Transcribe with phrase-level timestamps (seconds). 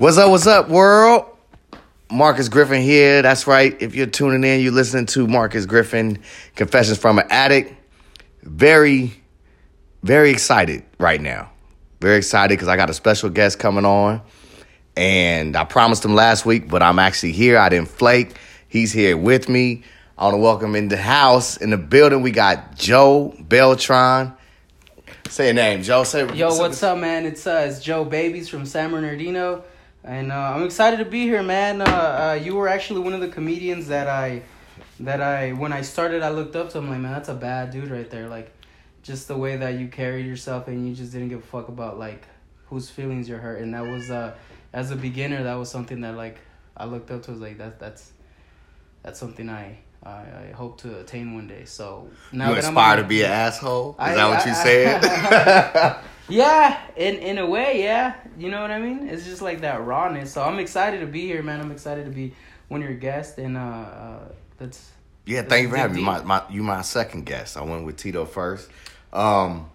[0.00, 0.30] What's up?
[0.30, 1.26] What's up, world?
[2.10, 3.20] Marcus Griffin here.
[3.20, 3.76] That's right.
[3.82, 6.22] If you're tuning in, you're listening to Marcus Griffin
[6.56, 7.74] Confessions from an Addict.
[8.42, 9.12] Very,
[10.02, 11.50] very excited right now.
[12.00, 14.22] Very excited because I got a special guest coming on.
[14.96, 17.58] And I promised him last week, but I'm actually here.
[17.58, 18.38] I didn't flake.
[18.68, 19.82] He's here with me.
[20.16, 22.22] I want to welcome in the house, in the building.
[22.22, 24.32] We got Joe Beltran.
[25.28, 26.04] Say your name, Joe.
[26.04, 27.26] Say Yo, what's up, man?
[27.26, 29.64] It's uh, it's Joe Babies from San Bernardino,
[30.10, 31.80] and uh, I'm excited to be here, man.
[31.80, 34.42] Uh, uh, you were actually one of the comedians that I,
[34.98, 36.78] that I when I started, I looked up to.
[36.78, 38.28] I'm like, man, that's a bad dude right there.
[38.28, 38.52] Like,
[39.04, 41.96] just the way that you carried yourself, and you just didn't give a fuck about
[41.96, 42.24] like
[42.66, 43.62] whose feelings you're hurt.
[43.62, 44.34] And that was uh,
[44.72, 46.38] as a beginner, that was something that like
[46.76, 47.30] I looked up to.
[47.30, 48.10] I Was like that that's
[49.04, 51.64] that's something I I, I hope to attain one day.
[51.66, 53.92] So now you aspire to be an asshole.
[53.92, 56.04] Is I, that what I, you said?
[56.28, 58.14] yeah, in in a way, yeah.
[58.38, 59.08] You know what I mean?
[59.08, 60.32] It's just like that rawness.
[60.32, 61.60] So I'm excited to be here, man.
[61.60, 62.34] I'm excited to be
[62.68, 64.18] one of your guests, and uh, uh
[64.58, 64.90] that's
[65.26, 65.42] yeah.
[65.42, 66.02] Thank you for having me.
[66.02, 67.58] My, my you my second guest.
[67.58, 68.70] I went with Tito first.
[69.12, 69.70] Um,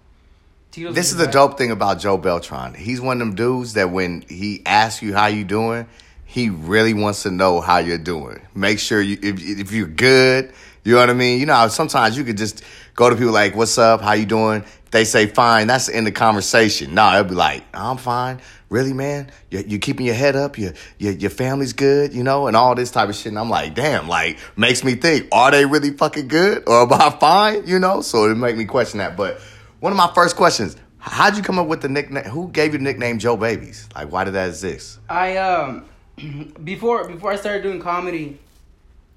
[0.71, 2.73] Tito's this is the dope thing about Joe Beltran.
[2.73, 5.87] He's one of them dudes that when he asks you how you doing,
[6.25, 8.41] he really wants to know how you're doing.
[8.53, 10.51] Make sure you if if you're good,
[10.83, 11.39] you know what I mean?
[11.39, 12.63] You know, sometimes you could just
[12.95, 14.01] go to people like, "What's up?
[14.01, 16.93] How you doing?" They say fine, that's the end of conversation.
[16.93, 19.31] No, it'll be like, "I'm fine." Really, man?
[19.51, 20.57] You're, you're keeping your head up.
[20.57, 23.27] Your, your your family's good, you know, and all this type of shit.
[23.27, 26.93] And I'm like, damn, like makes me think: Are they really fucking good, or am
[26.93, 27.67] I fine?
[27.67, 28.01] You know?
[28.01, 29.15] So it make me question that.
[29.15, 29.39] But
[29.79, 32.23] one of my first questions: How'd you come up with the nickname?
[32.25, 33.87] Who gave you the nickname Joe Babies?
[33.95, 34.99] Like, why did that exist?
[35.07, 35.85] I um
[36.63, 38.39] before before I started doing comedy,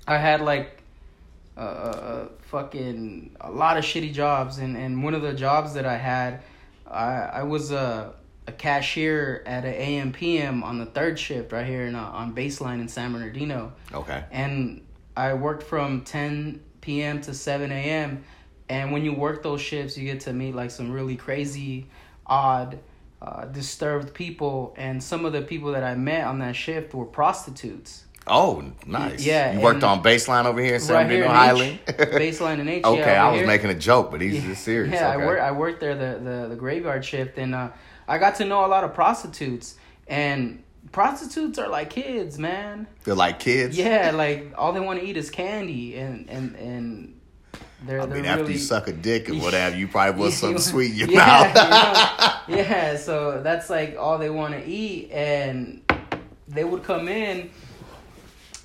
[0.06, 0.82] I had like
[1.56, 5.86] a, a, fucking a lot of shitty jobs, and and one of the jobs that
[5.86, 6.42] I had,
[6.86, 8.14] I I was a
[8.46, 12.34] a cashier at an AM PM on the third shift right here in uh, on
[12.34, 13.72] Baseline in San Bernardino.
[13.92, 14.24] Okay.
[14.30, 17.20] And I worked from ten p.m.
[17.22, 18.24] to seven a.m.
[18.70, 21.86] And when you work those shifts, you get to meet like some really crazy,
[22.26, 22.78] odd
[23.20, 27.04] uh, disturbed people, and some of the people that I met on that shift were
[27.04, 28.04] prostitutes.
[28.26, 29.24] Oh, nice.
[29.24, 29.52] Yeah.
[29.52, 31.78] You worked on baseline over here in San right Bernardino Highland?
[31.86, 32.84] baseline and H.
[32.84, 33.46] okay, yeah, I was here.
[33.46, 34.50] making a joke, but he's yeah.
[34.50, 34.92] just serious.
[34.92, 35.22] Yeah, okay.
[35.22, 37.70] I, worked, I worked there the, the, the graveyard shift, and uh,
[38.06, 39.76] I got to know a lot of prostitutes.
[40.06, 40.62] And
[40.92, 42.86] prostitutes are like kids, man.
[43.04, 43.76] They're like kids?
[43.76, 45.96] Yeah, like all they want to eat is candy.
[45.96, 47.17] And, and, and
[47.82, 50.58] they're, I mean, after really, you suck a dick and whatever, you probably want something
[50.58, 52.48] sweet in your yeah, mouth.
[52.48, 55.82] you know, yeah, so that's like all they want to eat, and
[56.48, 57.50] they would come in,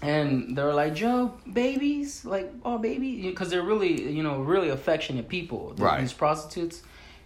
[0.02, 4.70] and they were like, "Joe, babies, like, oh, baby," because they're really, you know, really
[4.70, 5.76] affectionate people.
[5.78, 6.02] Right.
[6.02, 6.82] These prostitutes,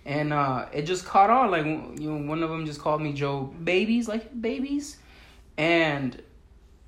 [0.05, 1.51] and uh, it just caught on.
[1.51, 4.97] Like, you know, one of them just called me Joe, babies, like babies,
[5.57, 6.21] and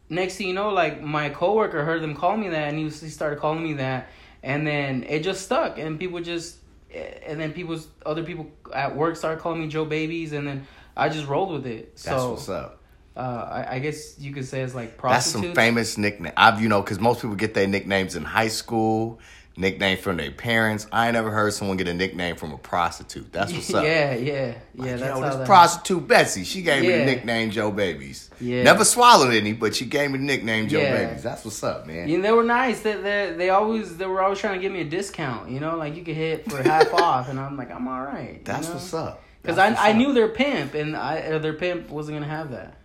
[0.10, 3.00] next thing you know, like my coworker heard them call me that, and he, was,
[3.00, 4.10] he started calling me that
[4.44, 6.58] and then it just stuck and people just
[6.94, 10.68] and then people other people at work started calling me joe babies and then
[10.98, 12.76] i just rolled with it so that's what's up
[13.18, 15.34] uh, I, I, guess you could say it's like prostitutes.
[15.34, 16.32] That's some famous nickname.
[16.38, 19.20] I've you know because most people get their nicknames in high school
[19.60, 20.88] nickname from their parents.
[20.92, 23.32] I ain't never heard someone get a nickname from a prostitute.
[23.32, 23.84] That's what's up.
[23.90, 24.96] Yeah, yeah, like, yeah.
[24.96, 26.44] That's you know, this prostitute Betsy.
[26.44, 26.92] She gave yeah.
[26.92, 28.30] me the nickname Joe Babies.
[28.40, 28.64] Yeah.
[28.64, 31.08] Never swallowed any, but she gave me the nickname Joe yeah.
[31.08, 31.24] Babies.
[31.24, 32.08] That's what's up, man.
[32.08, 32.82] Yeah, they were nice.
[32.82, 35.50] They, they they always they were always trying to give me a discount.
[35.50, 38.44] You know, like you could hit for half off, and I'm like, I'm all right.
[38.46, 38.76] That's know?
[38.76, 39.24] what's up.
[39.42, 42.78] Because I I knew their pimp, and I uh, their pimp wasn't gonna have that.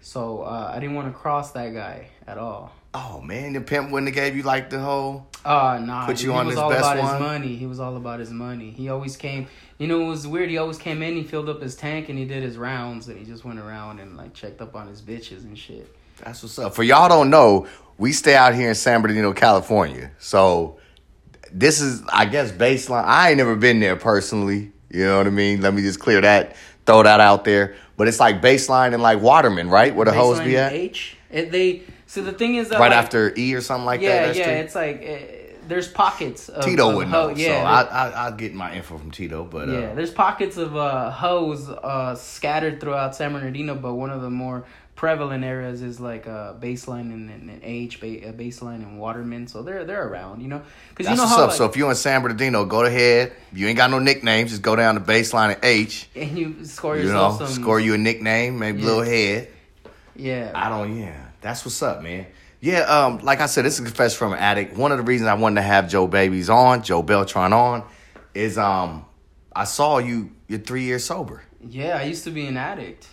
[0.00, 2.72] So uh, I didn't want to cross that guy at all.
[2.94, 5.26] Oh man, the pimp wouldn't have gave you like the whole.
[5.44, 6.06] Uh nah.
[6.06, 7.10] Put you he on was all about one?
[7.10, 7.56] his money.
[7.56, 8.70] He was all about his money.
[8.70, 9.48] He always came.
[9.78, 10.48] You know, it was weird.
[10.48, 11.16] He always came in.
[11.16, 13.98] He filled up his tank and he did his rounds and he just went around
[13.98, 15.92] and like checked up on his bitches and shit.
[16.22, 16.74] That's what's up.
[16.74, 17.66] For y'all don't know,
[17.98, 20.12] we stay out here in San Bernardino, California.
[20.18, 20.78] So
[21.52, 23.04] this is, I guess, baseline.
[23.04, 24.72] I ain't never been there personally.
[24.90, 25.60] You know what I mean?
[25.60, 26.54] Let me just clear that,
[26.86, 27.74] throw that out there.
[27.96, 29.94] But it's like baseline and like Waterman, right?
[29.94, 30.72] Where the baseline hoes be at.
[30.72, 31.16] H.
[31.30, 31.82] It, they
[32.14, 34.36] so the thing is that right like, after E or something like yeah, that.
[34.36, 34.58] Yeah, yeah.
[34.58, 36.48] It's like uh, there's pockets.
[36.48, 37.30] Of, Tito of would know.
[37.30, 40.56] Yeah, so I, I I'll get my info from Tito, but yeah, uh, there's pockets
[40.56, 44.64] of uh, hoes uh, scattered throughout San Bernardino, but one of the more
[44.94, 49.48] prevalent areas is like uh, baseline and, and, and H, ba- uh, baseline and Waterman.
[49.48, 50.62] So they're they're around, you know.
[50.90, 51.46] Because you know how.
[51.46, 53.32] Like, so if you're in San Bernardino, go ahead.
[53.50, 56.08] If you ain't got no nicknames, just go down to baseline and H.
[56.14, 57.62] And you score yourself you know, some.
[57.62, 58.86] Score you a nickname, maybe yeah.
[58.86, 59.48] little head.
[60.14, 60.52] Yeah.
[60.54, 60.96] I don't.
[60.96, 62.26] Yeah, that's what's up, man.
[62.60, 64.74] Yeah, um, like I said, this is a confession from an addict.
[64.76, 67.84] One of the reasons I wanted to have Joe Babies on, Joe Beltran on,
[68.32, 69.04] is um,
[69.54, 70.32] I saw you.
[70.48, 71.42] You're three years sober.
[71.60, 73.08] Yeah, I used to be an addict.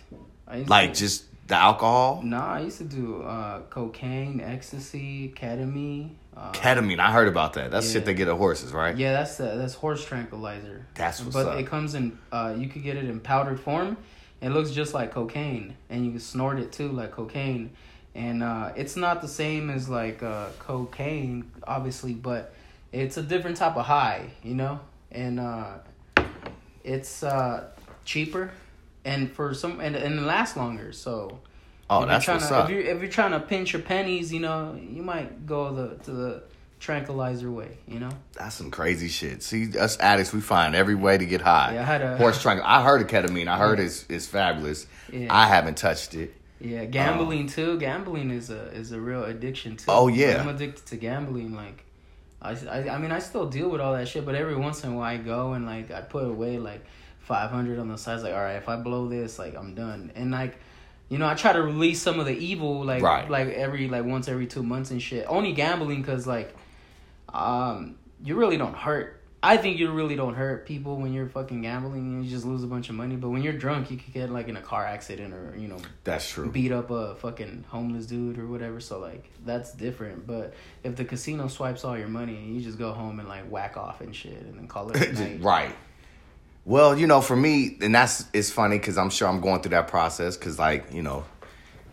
[0.66, 2.22] Like to, just the alcohol?
[2.24, 6.14] Nah, I used to do uh, cocaine, ecstasy, ketamine.
[6.34, 7.70] Uh, ketamine, I heard about that.
[7.70, 7.92] That's yeah.
[7.92, 8.96] shit they get at horses, right?
[8.96, 10.86] Yeah, that's the, that's horse tranquilizer.
[10.94, 11.58] That's what's but up.
[11.58, 12.18] it comes in.
[12.30, 13.98] Uh, you could get it in powdered form.
[14.40, 17.70] It looks just like cocaine, and you can snort it too, like cocaine.
[18.14, 22.54] And uh, it's not the same as like uh, cocaine, obviously, but
[22.92, 24.80] it's a different type of high, you know.
[25.10, 25.78] And uh,
[26.84, 27.68] it's uh,
[28.04, 28.50] cheaper
[29.04, 30.92] and for some and and it lasts longer.
[30.92, 31.40] So
[31.90, 32.64] oh, that's what's to, up.
[32.64, 36.04] If you're if you're trying to pinch your pennies, you know, you might go the
[36.04, 36.42] to the
[36.80, 37.78] tranquilizer way.
[37.86, 39.42] You know, that's some crazy shit.
[39.42, 41.74] See, us addicts, we find every way to get high.
[41.74, 42.66] Yeah, I had a horse tranquil.
[42.66, 43.48] I heard of ketamine.
[43.48, 43.86] I heard yeah.
[43.86, 44.86] it's it's fabulous.
[45.12, 45.28] Yeah.
[45.30, 46.34] I haven't touched it.
[46.62, 47.78] Yeah, gambling um, too.
[47.78, 49.86] Gambling is a is a real addiction too.
[49.88, 51.54] Oh yeah, I'm addicted to gambling.
[51.54, 51.84] Like,
[52.40, 54.92] I, I, I mean, I still deal with all that shit, but every once in
[54.92, 56.84] a while I go and like I put away like
[57.22, 60.32] 500 on the sides like all right if i blow this like i'm done and
[60.32, 60.58] like
[61.08, 63.30] you know i try to release some of the evil like right.
[63.30, 66.54] like every like once every two months and shit only gambling because like
[67.32, 71.62] um you really don't hurt i think you really don't hurt people when you're fucking
[71.62, 74.12] gambling and you just lose a bunch of money but when you're drunk you could
[74.12, 77.64] get like in a car accident or you know that's true beat up a fucking
[77.68, 80.54] homeless dude or whatever so like that's different but
[80.84, 83.76] if the casino swipes all your money and you just go home and like whack
[83.76, 85.74] off and shit and then call it right
[86.64, 89.70] well, you know, for me, and that's it's funny because I'm sure I'm going through
[89.70, 91.24] that process because, like, you know,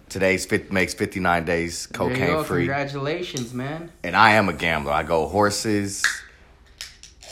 [0.09, 2.61] today's fit, makes 59 days cocaine free.
[2.61, 3.91] Congratulations, man.
[4.03, 4.91] And I am a gambler.
[4.91, 6.03] I go horses,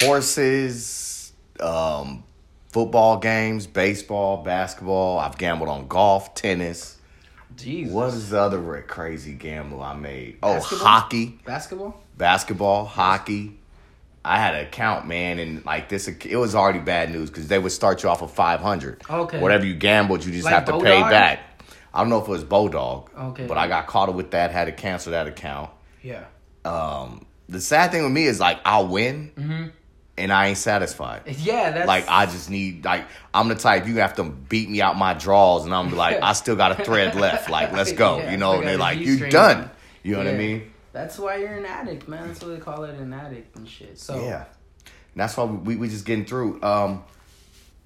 [0.01, 2.23] horses, um,
[2.69, 5.19] football games, baseball, basketball.
[5.19, 6.97] I've gambled on golf, tennis.
[7.55, 7.94] Jesus.
[7.94, 10.38] What is the other crazy gamble I made?
[10.44, 10.88] Oh, basketball?
[10.88, 11.39] hockey.
[11.44, 12.03] Basketball?
[12.17, 13.57] Basketball, hockey.
[14.23, 17.57] I had an account, man, and like this, it was already bad news because they
[17.57, 19.01] would start you off of five hundred.
[19.09, 19.39] Okay.
[19.39, 21.63] Whatever you gambled, you just like have to pay back.
[21.93, 23.07] I don't know if it was Bodog.
[23.17, 23.47] Okay.
[23.47, 25.71] But I got caught up with that, had to cancel that account.
[26.03, 26.25] Yeah.
[26.65, 29.67] Um, the sad thing with me is like I'll win, mm-hmm.
[30.17, 31.23] And I ain't satisfied.
[31.27, 34.81] Yeah, that's like I just need like I'm the type you have to beat me
[34.81, 37.49] out my draws, and I'm like I still got a thread left.
[37.49, 38.53] Like let's go, yeah, you know.
[38.59, 39.69] And they're like you are done.
[40.03, 40.25] You know yeah.
[40.25, 40.71] what I mean?
[40.93, 42.27] That's why you're an addict, man.
[42.27, 43.99] That's what they call it, an addict and shit.
[43.99, 44.45] So yeah,
[44.85, 46.61] and that's why we we just getting through.
[46.63, 47.03] Um,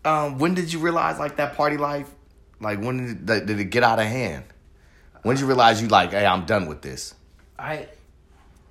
[0.05, 2.09] um, when did you realize like that party life?
[2.59, 4.45] Like when did it, did it get out of hand?
[5.23, 7.13] When did you realize you like, hey, I'm done with this?
[7.59, 7.87] I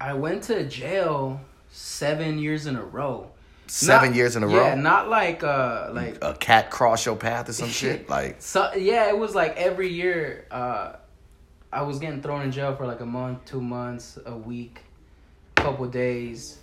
[0.00, 1.40] I went to jail
[1.70, 3.30] seven years in a row.
[3.70, 4.64] Seven not, years in a row.
[4.64, 8.08] Yeah, not like uh like a cat cross your path or some shit.
[8.08, 10.46] Like so, yeah, it was like every year.
[10.50, 10.96] uh
[11.72, 14.80] I was getting thrown in jail for like a month, two months, a week,
[15.54, 16.58] couple days,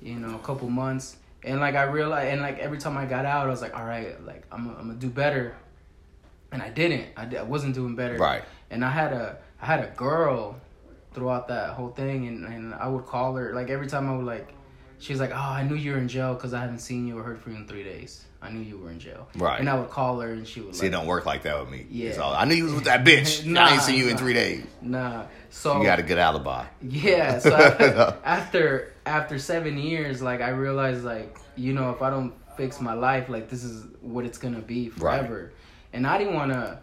[0.00, 1.16] you know, a couple months.
[1.44, 3.84] And like I realized, and like every time I got out, I was like, all
[3.84, 5.54] right, like I'm, I'm gonna do better.
[6.52, 7.08] And I didn't.
[7.18, 8.16] I, I wasn't doing better.
[8.16, 8.42] Right.
[8.70, 10.58] And I had a I had a girl
[11.12, 14.24] throughout that whole thing, and and I would call her like every time I would
[14.24, 14.48] like,
[14.98, 17.18] she was like, oh, I knew you were in jail because I haven't seen you
[17.18, 18.24] or heard from you in three days.
[18.40, 19.28] I knew you were in jail.
[19.36, 19.58] Right.
[19.58, 20.74] And I would call her and she would.
[20.74, 21.86] See, like, it don't work like that with me.
[21.90, 22.16] Yeah.
[22.16, 23.44] All, I knew you was with that bitch.
[23.44, 24.64] nah, I ain't seen you nah, in three days.
[24.80, 25.24] Nah.
[25.50, 26.66] So you got a good alibi.
[26.82, 27.38] Yeah.
[27.46, 32.32] So after, after after seven years, like I realized, like you know, if I don't
[32.56, 35.44] fix my life, like this is what it's gonna be forever.
[35.44, 35.52] Right.
[35.92, 36.78] And I didn't want to.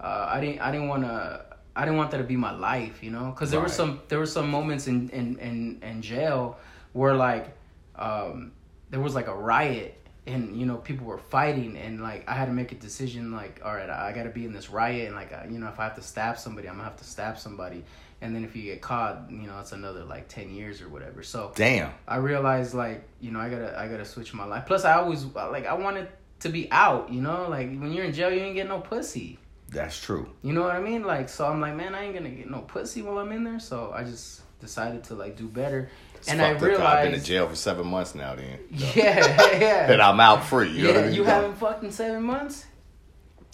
[0.00, 0.60] Uh, I didn't.
[0.60, 1.44] I didn't want to.
[1.74, 3.66] I didn't want that to be my life, you know, because there right.
[3.66, 6.58] were some there were some moments in in in, in jail
[6.96, 7.54] where like
[7.94, 8.52] um,
[8.90, 12.46] there was like a riot and you know people were fighting and like i had
[12.46, 15.30] to make a decision like all right i, gotta be in this riot and like
[15.48, 17.84] you know if i have to stab somebody i'm gonna have to stab somebody.
[18.22, 21.22] And then if you get caught you know it's another like 10 years or whatever.
[21.22, 21.92] So damn.
[22.08, 24.64] I realized like you know i gotta i gotta switch my life.
[24.66, 26.08] Plus i always like i wanted
[26.40, 27.46] to be out you know?
[27.50, 29.38] Like when you're in jail you ain't get no pussy.
[29.68, 30.30] That's true.
[30.42, 31.04] You know what i mean?
[31.04, 33.60] Like so i'm like man i ain't gonna get no pussy while i'm in there.
[33.60, 37.24] So i just decided to like do better it's and I realized I've been in
[37.24, 38.34] jail for seven months now.
[38.34, 40.70] Then yeah, yeah, and I'm out free.
[40.70, 42.66] You yeah, you haven't fucked in seven months.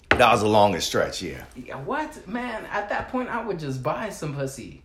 [0.09, 1.21] That was the longest stretch.
[1.21, 1.43] Yeah.
[1.55, 1.75] yeah.
[1.75, 2.65] What man?
[2.65, 4.83] At that point, I would just buy some pussy.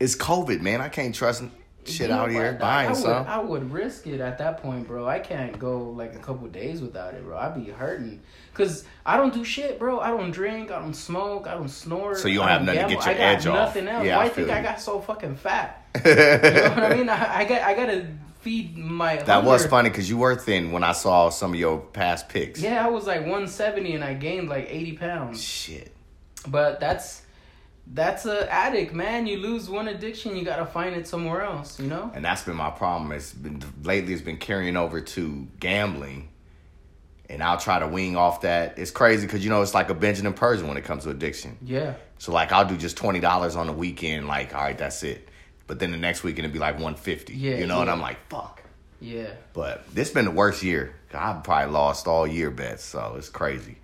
[0.00, 0.80] It's COVID, man.
[0.80, 1.44] I can't trust
[1.84, 3.24] shit out here buying I some.
[3.24, 5.06] Would, I would risk it at that point, bro.
[5.06, 7.36] I can't go like a couple days without it, bro.
[7.38, 8.20] I'd be hurting.
[8.54, 10.00] Cause I don't do shit, bro.
[10.00, 10.70] I don't drink.
[10.70, 11.46] I don't smoke.
[11.46, 12.18] I don't snort.
[12.18, 13.00] So you don't, have nothing gamble.
[13.00, 13.54] to get your I edge off.
[13.54, 14.06] Nothing else.
[14.06, 14.54] Yeah, Why I you think you.
[14.54, 15.81] I got so fucking fat?
[16.04, 17.08] you know what I mean?
[17.08, 18.06] I, I got I gotta
[18.40, 19.16] feed my.
[19.16, 19.48] That hunger.
[19.48, 22.60] was funny because you were thin when I saw some of your past pics.
[22.60, 25.42] Yeah, I was like 170 and I gained like 80 pounds.
[25.42, 25.94] Shit.
[26.48, 27.22] But that's
[27.86, 29.26] that's a addict, man.
[29.26, 32.10] You lose one addiction, you gotta find it somewhere else, you know.
[32.14, 33.12] And that's been my problem.
[33.12, 34.12] It's been lately.
[34.12, 36.28] It's been carrying over to gambling
[37.32, 38.78] and I'll try to wing off that.
[38.78, 41.56] It's crazy because you know it's like a Benjamin Persian when it comes to addiction.
[41.62, 41.94] Yeah.
[42.18, 45.28] So like I'll do just twenty dollars on the weekend, like all right, that's it.
[45.72, 47.32] But then the next weekend it'd be like one fifty.
[47.32, 47.56] Yeah.
[47.56, 47.80] You know, yeah.
[47.80, 48.62] and I'm like, fuck.
[49.00, 49.30] Yeah.
[49.54, 50.94] But this been the worst year.
[51.14, 53.78] I've probably lost all year bets, so it's crazy.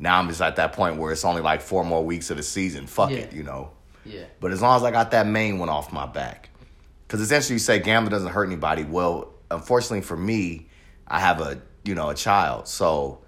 [0.00, 2.42] Now I'm just at that point where it's only like four more weeks of the
[2.42, 2.88] season.
[2.88, 3.18] Fuck yeah.
[3.18, 3.70] it, you know.
[4.04, 4.24] Yeah.
[4.40, 6.50] But as long as I got that main one off my back,
[7.06, 8.82] because essentially you say gambling doesn't hurt anybody.
[8.82, 10.66] Well, unfortunately for me,
[11.06, 13.20] I have a you know a child, so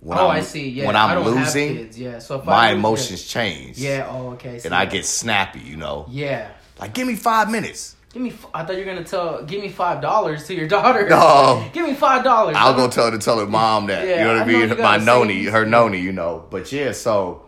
[0.00, 0.70] when oh, I'm, I see.
[0.70, 2.20] Yeah, when I'm losing, yeah.
[2.20, 3.76] So my emotions change.
[3.76, 4.08] Yeah.
[4.10, 4.58] Oh, okay.
[4.64, 6.06] and I get snappy, you know.
[6.08, 6.48] Yeah.
[6.78, 7.96] Like, give me five minutes.
[8.12, 8.32] Give me.
[8.54, 9.44] I thought you were gonna tell.
[9.44, 11.08] Give me five dollars to your daughter.
[11.08, 11.68] No.
[11.72, 12.56] give me five dollars.
[12.58, 14.06] I'll go tell her to tell her mom that.
[14.06, 14.68] yeah, you know what I mean?
[14.70, 16.46] Know My noni, her noni, you know.
[16.50, 17.46] But yeah, so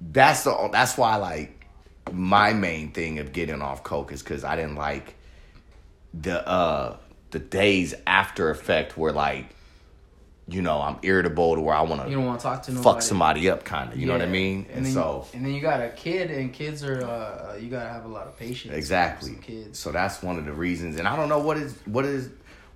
[0.00, 1.66] that's the that's why like
[2.12, 5.14] my main thing of getting off coke is because I didn't like
[6.14, 6.96] the uh
[7.30, 9.46] the days after effect where like
[10.50, 12.08] you know, I'm irritable to where I want to.
[12.08, 12.94] You don't want to talk to nobody.
[12.94, 13.98] Fuck somebody up, kind of.
[13.98, 14.12] You yeah.
[14.12, 14.66] know what I mean?
[14.68, 15.26] And, and then, so.
[15.32, 17.02] And then you got a kid, and kids are.
[17.02, 18.74] Uh, you gotta have a lot of patience.
[18.74, 19.36] Exactly.
[19.40, 19.78] Kids.
[19.78, 22.30] So that's one of the reasons, and I don't know what is what is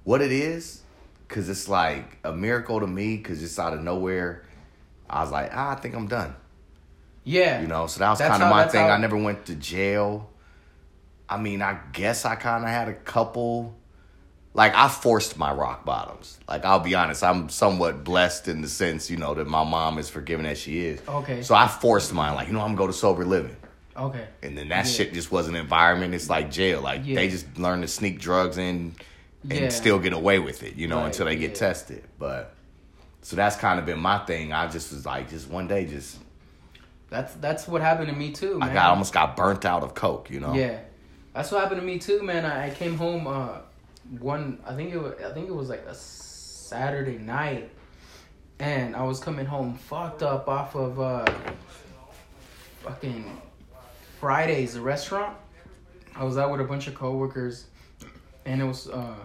[0.04, 0.82] what it is,
[1.26, 4.44] because it's like a miracle to me, because it's out of nowhere,
[5.10, 6.34] I was like, ah, I think I'm done.
[7.24, 7.62] Yeah.
[7.62, 8.82] You know, so that was kind of my thing.
[8.82, 8.90] How...
[8.90, 10.30] I never went to jail.
[11.26, 13.74] I mean, I guess I kind of had a couple
[14.54, 16.38] like I forced my rock bottoms.
[16.48, 19.98] Like I'll be honest, I'm somewhat blessed in the sense, you know, that my mom
[19.98, 21.00] is forgiving as she is.
[21.06, 21.42] Okay.
[21.42, 23.56] So I forced mine, like, you know, I'm gonna go to sober living.
[23.96, 24.26] Okay.
[24.42, 24.90] And then that yeah.
[24.90, 26.14] shit just was an environment.
[26.14, 26.80] It's like jail.
[26.80, 27.16] Like yeah.
[27.16, 28.94] they just learn to sneak drugs in
[29.42, 29.68] and yeah.
[29.68, 31.06] still get away with it, you know, right.
[31.06, 32.04] until they get tested.
[32.18, 32.54] But
[33.22, 34.52] so that's kind of been my thing.
[34.52, 36.18] I just was like, just one day, just.
[37.10, 38.58] That's that's what happened to me too.
[38.58, 38.68] Man.
[38.68, 40.52] I got almost got burnt out of coke, you know.
[40.52, 40.80] Yeah,
[41.32, 42.44] that's what happened to me too, man.
[42.44, 43.28] I, I came home.
[43.28, 43.58] Uh,
[44.18, 47.70] one I think it was, I think it was like a Saturday night,
[48.58, 51.24] and I was coming home fucked up off of uh,
[52.82, 53.40] fucking
[54.20, 55.36] Fridays, restaurant.
[56.14, 57.66] I was out with a bunch of coworkers,
[58.44, 59.16] and it was uh,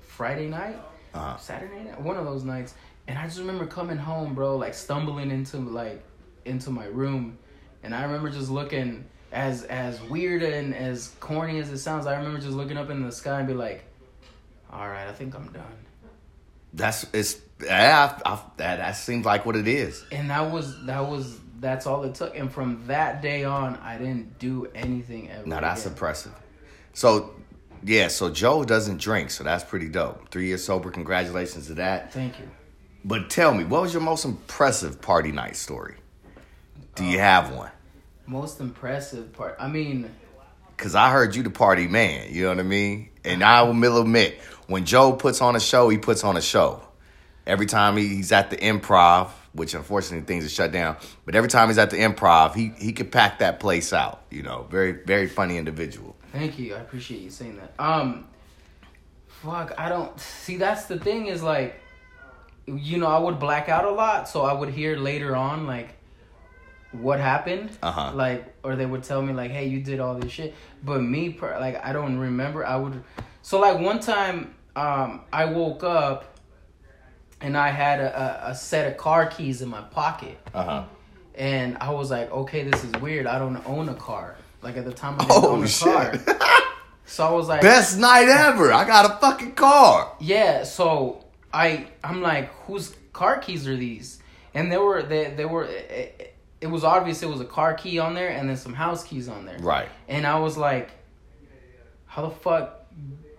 [0.00, 0.76] Friday night,
[1.12, 1.36] uh-huh.
[1.36, 2.74] Saturday night, one of those nights.
[3.06, 6.02] And I just remember coming home, bro, like stumbling into like
[6.44, 7.38] into my room,
[7.82, 12.06] and I remember just looking as as weird and as corny as it sounds.
[12.06, 13.84] I remember just looking up in the sky and be like,
[14.74, 15.64] all right, I think I'm done.
[16.72, 18.18] That's it's yeah.
[18.24, 20.04] I, I, that that seems like what it is.
[20.10, 22.36] And that was that was that's all it took.
[22.36, 25.46] And from that day on, I didn't do anything ever.
[25.46, 25.92] Now that's again.
[25.92, 26.32] impressive.
[26.92, 27.34] So
[27.84, 30.30] yeah, so Joe doesn't drink, so that's pretty dope.
[30.30, 30.90] Three years sober.
[30.90, 32.12] Congratulations to that.
[32.12, 32.48] Thank you.
[33.04, 35.96] But tell me, what was your most impressive party night story?
[36.94, 37.70] Do you uh, have one?
[38.26, 39.56] Most impressive part.
[39.60, 40.10] I mean,
[40.76, 42.32] because I heard you the party man.
[42.32, 43.10] You know what I mean?
[43.24, 46.82] And I will admit, when Joe puts on a show, he puts on a show.
[47.46, 51.68] Every time he's at the improv, which unfortunately things are shut down, but every time
[51.68, 54.22] he's at the improv, he he could pack that place out.
[54.30, 56.16] You know, very very funny individual.
[56.32, 56.74] Thank you.
[56.74, 57.74] I appreciate you saying that.
[57.78, 58.26] Um,
[59.28, 60.56] fuck, I don't see.
[60.56, 61.80] That's the thing is like,
[62.66, 65.96] you know, I would black out a lot, so I would hear later on like
[66.94, 68.12] what happened uh-huh.
[68.14, 71.36] like or they would tell me like hey you did all this shit but me
[71.40, 73.02] like i don't remember i would
[73.44, 76.38] so like one time, um, I woke up
[77.42, 80.38] and I had a, a, set of car keys in my pocket.
[80.54, 80.84] Uh-huh.
[81.34, 83.26] And I was like, okay, this is weird.
[83.26, 84.36] I don't own a car.
[84.62, 85.92] Like at the time, I didn't oh, own a shit.
[85.92, 86.62] car.
[87.04, 88.72] so I was like, best night ever.
[88.72, 90.16] I got a fucking car.
[90.20, 90.64] Yeah.
[90.64, 91.22] So
[91.52, 94.20] I, I'm like, whose car keys are these?
[94.54, 95.64] And they were, they, they were.
[95.64, 96.33] It,
[96.64, 99.28] it was obvious it was a car key on there and then some house keys
[99.28, 99.58] on there.
[99.58, 99.86] Right.
[100.08, 100.92] And I was like,
[102.06, 102.86] how the fuck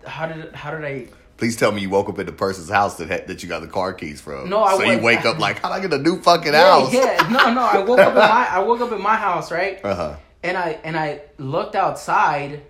[0.06, 1.08] how did how did I?
[1.36, 3.62] Please tell me you woke up at the person's house that had, that you got
[3.62, 4.48] the car keys from.
[4.48, 6.80] No, I so you wake up like, how did I get a new fucking yeah,
[6.80, 6.94] house?
[6.94, 7.62] Yeah, no, no.
[7.62, 9.84] I woke up in my I woke up in my house, right?
[9.84, 10.16] Uh huh.
[10.44, 12.62] And I and I looked outside,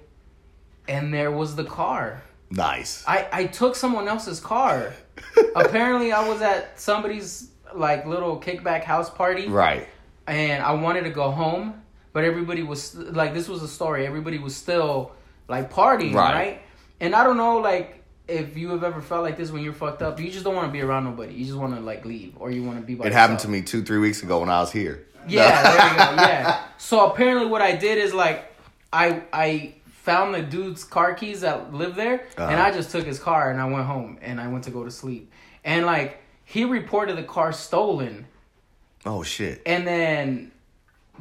[0.88, 2.22] and there was the car.
[2.50, 3.04] Nice.
[3.06, 4.94] I I took someone else's car.
[5.54, 9.48] Apparently, I was at somebody's like little kickback house party.
[9.48, 9.86] Right.
[10.26, 14.06] And I wanted to go home, but everybody was like, this was a story.
[14.06, 15.12] Everybody was still
[15.48, 16.34] like partying, right?
[16.34, 16.62] right?
[17.00, 20.02] And I don't know, like, if you have ever felt like this when you're fucked
[20.02, 21.34] up, you just don't want to be around nobody.
[21.34, 23.04] You just want to like leave, or you want to be by.
[23.04, 23.20] It yourself.
[23.20, 25.06] happened to me two, three weeks ago when I was here.
[25.28, 26.22] Yeah, there you go.
[26.22, 26.62] Yeah.
[26.78, 28.52] So apparently, what I did is like,
[28.92, 32.48] I I found the dude's car keys that lived there, uh-huh.
[32.50, 34.84] and I just took his car and I went home and I went to go
[34.84, 35.32] to sleep.
[35.64, 38.26] And like, he reported the car stolen.
[39.06, 39.62] Oh shit!
[39.64, 40.50] And then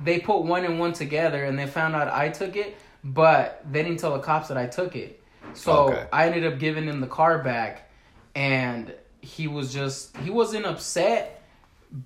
[0.03, 3.83] they put one and one together, and they found out I took it, but they
[3.83, 5.21] didn't tell the cops that I took it.
[5.53, 6.07] So okay.
[6.11, 7.89] I ended up giving him the car back,
[8.33, 11.43] and he was just he wasn't upset,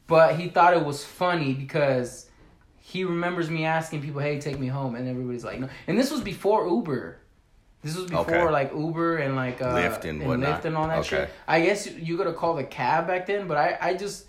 [0.07, 2.29] but he thought it was funny because
[2.77, 6.11] he remembers me asking people, "Hey, take me home," and everybody's like, "No." And this
[6.11, 7.17] was before Uber.
[7.81, 8.49] This was before okay.
[8.49, 11.07] like Uber and like uh, Lyft and, and Lyft and all that okay.
[11.07, 11.29] shit.
[11.47, 14.25] I guess you gotta call the cab back then, but I I just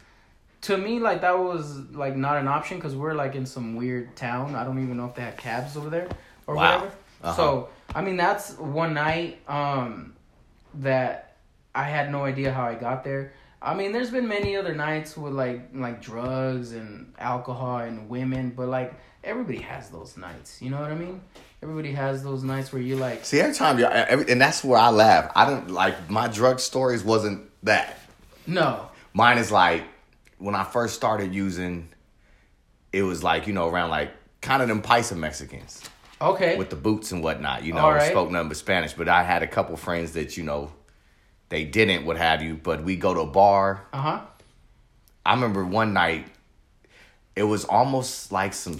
[0.62, 4.14] to me like that was like not an option because we're like in some weird
[4.16, 4.54] town.
[4.54, 6.08] I don't even know if they had cabs over there
[6.46, 6.76] or wow.
[6.76, 6.94] whatever.
[7.22, 7.36] Uh-huh.
[7.36, 10.14] So I mean that's one night um
[10.74, 11.36] that
[11.74, 13.32] I had no idea how I got there.
[13.62, 18.52] I mean, there's been many other nights with like like drugs and alcohol and women,
[18.56, 20.62] but like everybody has those nights.
[20.62, 21.20] You know what I mean?
[21.62, 23.24] Everybody has those nights where you like.
[23.24, 25.30] See, every time every, and that's where I laugh.
[25.34, 27.98] I don't like my drug stories wasn't that.
[28.46, 28.88] No.
[29.12, 29.84] Mine is like
[30.40, 31.88] when I first started using.
[32.92, 35.82] It was like you know around like kind of them Paisa Mexicans.
[36.20, 36.58] Okay.
[36.58, 38.10] With the boots and whatnot, you know, right.
[38.10, 38.92] spoke nothing but Spanish.
[38.92, 40.72] But I had a couple friends that you know
[41.48, 42.56] they didn't, what have you.
[42.56, 43.86] But we go to a bar.
[43.92, 44.20] Uh huh.
[45.24, 46.26] I remember one night,
[47.36, 48.78] it was almost like some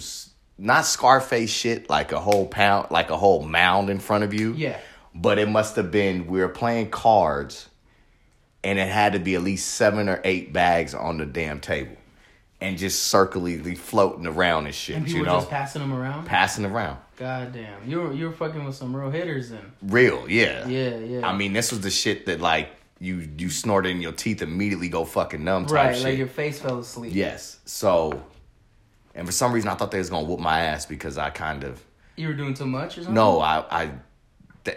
[0.57, 4.53] not Scarface shit, like a whole pound, like a whole mound in front of you.
[4.53, 4.79] Yeah.
[5.13, 7.67] But it must have been we were playing cards,
[8.63, 11.95] and it had to be at least seven or eight bags on the damn table,
[12.59, 14.97] and just circularly floating around and shit.
[14.97, 16.25] And people you know, just passing them around.
[16.25, 16.99] Passing around.
[17.17, 19.71] God damn, you were you were fucking with some real hitters then.
[19.81, 20.67] Real, yeah.
[20.67, 21.27] Yeah, yeah.
[21.27, 24.41] I mean, this was the shit that like you you snort it in your teeth
[24.41, 25.65] immediately go fucking numb.
[25.67, 26.03] right, shit.
[26.03, 27.13] like your face fell asleep.
[27.15, 27.59] Yes.
[27.65, 28.23] So,
[29.15, 31.63] and for some reason, I thought they was gonna whoop my ass because I kind
[31.63, 31.83] of.
[32.15, 33.15] You were doing too much or something.
[33.15, 33.91] No, I I,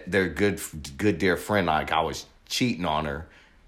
[0.07, 0.61] they're good
[0.97, 1.67] good dear friend.
[1.67, 3.27] Like I was cheating on her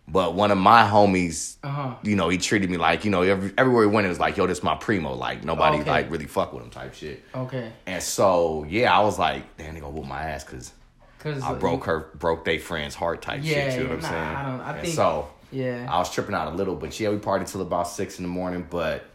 [0.09, 1.97] but one of my homies, uh-huh.
[2.03, 4.37] you know, he treated me like, you know, every, everywhere he went, it was like,
[4.37, 5.15] yo, this my primo.
[5.15, 5.91] Like, nobody, okay.
[5.91, 7.25] like, really fuck with him type shit.
[7.35, 7.73] Okay.
[7.87, 10.73] And so, yeah, I was like, damn, they gonna whoop my ass because
[11.19, 13.81] Cause I broke you, her, broke their friend's heart type yeah, shit.
[13.81, 14.37] You know what I'm nah, saying?
[14.37, 15.89] I don't, I and think, so, yeah.
[15.91, 18.29] I was tripping out a little, but yeah, we partied till about six in the
[18.29, 18.65] morning.
[18.71, 19.07] But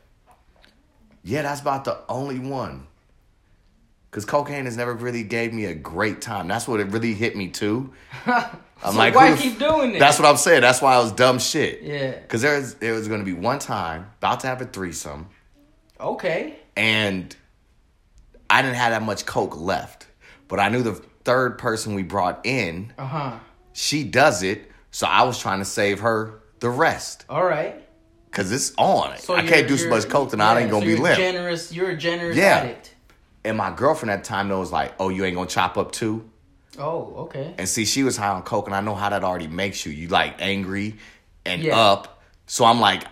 [1.23, 2.87] yeah, that's about the only one.
[4.11, 6.49] Cause cocaine has never really gave me a great time.
[6.49, 7.93] That's what it really hit me too.
[8.83, 9.99] I'm so like, why keep doing it?
[9.99, 10.61] That's what I'm saying.
[10.61, 11.81] That's why I was dumb shit.
[11.83, 12.11] Yeah.
[12.11, 15.29] Because there was there was gonna be one time about to have a threesome.
[15.99, 16.55] Okay.
[16.75, 17.35] And
[18.49, 20.07] I didn't have that much coke left,
[20.47, 22.93] but I knew the third person we brought in.
[22.97, 23.39] Uh huh.
[23.73, 27.25] She does it, so I was trying to save her the rest.
[27.29, 27.75] All right.
[28.31, 29.17] Cause it's on.
[29.17, 31.17] So I can't do so much coke, then yeah, I ain't gonna so be limp.
[31.17, 31.73] Generous.
[31.73, 32.59] You're a generous yeah.
[32.59, 32.95] addict.
[33.43, 35.91] And my girlfriend at the time though was like, oh, you ain't gonna chop up
[35.91, 36.29] too.
[36.77, 37.53] Oh, okay.
[37.57, 39.91] And see, she was high on coke, and I know how that already makes you.
[39.91, 40.95] You like angry
[41.45, 41.77] and yeah.
[41.77, 42.21] up.
[42.45, 43.03] So I'm like,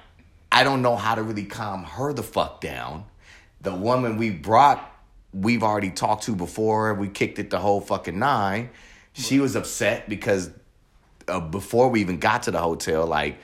[0.52, 3.06] I don't know how to really calm her the fuck down.
[3.62, 4.90] The woman we brought,
[5.34, 6.94] we've already talked to before.
[6.94, 8.70] We kicked it the whole fucking nine.
[9.14, 10.50] She was upset because
[11.28, 13.38] uh, before we even got to the hotel, like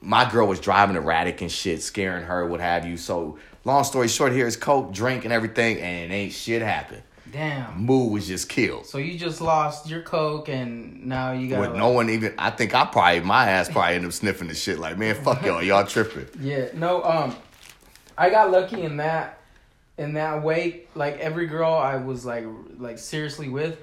[0.00, 2.96] my girl was driving erratic and shit, scaring her, what have you.
[2.96, 7.02] So long story short, here's coke, drink, and everything, and ain't shit happened.
[7.32, 7.82] Damn.
[7.84, 8.86] Mood was just killed.
[8.86, 11.60] So you just lost your coke, and now you got.
[11.60, 14.48] With like, no one even, I think I probably my ass probably ended up sniffing
[14.48, 14.78] the shit.
[14.78, 16.26] Like, man, fuck y'all, y'all tripping.
[16.40, 17.36] Yeah, no, um,
[18.16, 19.40] I got lucky in that,
[19.98, 20.86] in that way.
[20.94, 22.46] Like every girl I was like,
[22.78, 23.78] like seriously with,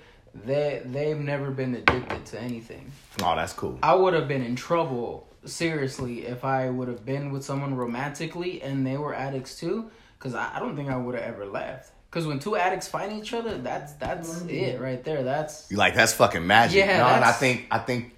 [0.46, 2.92] they they've never been addicted to anything.
[3.24, 3.80] Oh, that's cool.
[3.84, 8.62] I would have been in trouble seriously if I would have been with someone romantically
[8.62, 11.92] and they were addicts too, because I, I don't think I would have ever left.
[12.18, 14.50] Because when two addicts fight each other, that's that's mm-hmm.
[14.50, 15.22] it right there.
[15.22, 16.80] That's you like that's fucking magic.
[16.80, 18.16] Yeah, no, and I think I think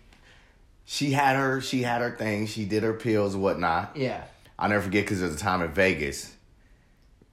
[0.86, 2.48] she had her she had her thing.
[2.48, 3.98] She did her pills and whatnot.
[3.98, 4.24] Yeah,
[4.58, 6.34] I'll never forget because there's a time in Vegas,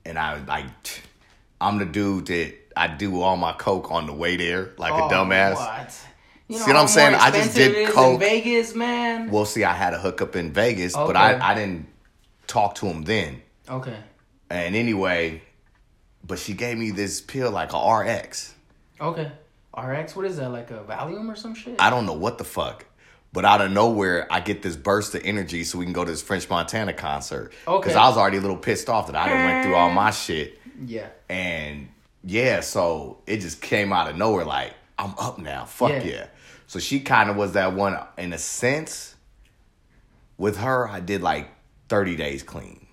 [0.05, 0.67] and I was like
[1.61, 5.07] I'm the dude that I do all my coke on the way there like oh,
[5.07, 5.55] a dumbass.
[5.55, 6.01] What?
[6.49, 7.15] You know see what I'm saying?
[7.15, 8.19] I just did coke.
[8.19, 9.31] Vegas, man.
[9.31, 11.07] Well, see, I had a hookup in Vegas, okay.
[11.07, 11.87] but I I didn't
[12.49, 13.41] talk to him then.
[13.69, 13.97] Okay.
[14.51, 15.43] And anyway,
[16.27, 18.55] but she gave me this pill like a RX.
[19.01, 19.31] Okay.
[19.77, 20.51] RX, what is that?
[20.51, 21.77] Like a Valium or some shit?
[21.79, 22.87] I don't know what the fuck.
[23.33, 26.11] But out of nowhere, I get this burst of energy so we can go to
[26.11, 27.53] this French Montana concert.
[27.69, 27.79] Okay.
[27.79, 30.11] Because I was already a little pissed off that I didn't went through all my
[30.11, 30.59] shit.
[30.87, 31.09] Yeah.
[31.29, 31.89] And
[32.25, 35.67] yeah, so it just came out of nowhere like, I'm up now.
[35.67, 36.05] Fuck yeah.
[36.05, 36.27] yeah.
[36.67, 39.15] So she kind of was that one in a sense.
[40.39, 41.51] With her, I did like
[41.89, 42.86] 30 days clean.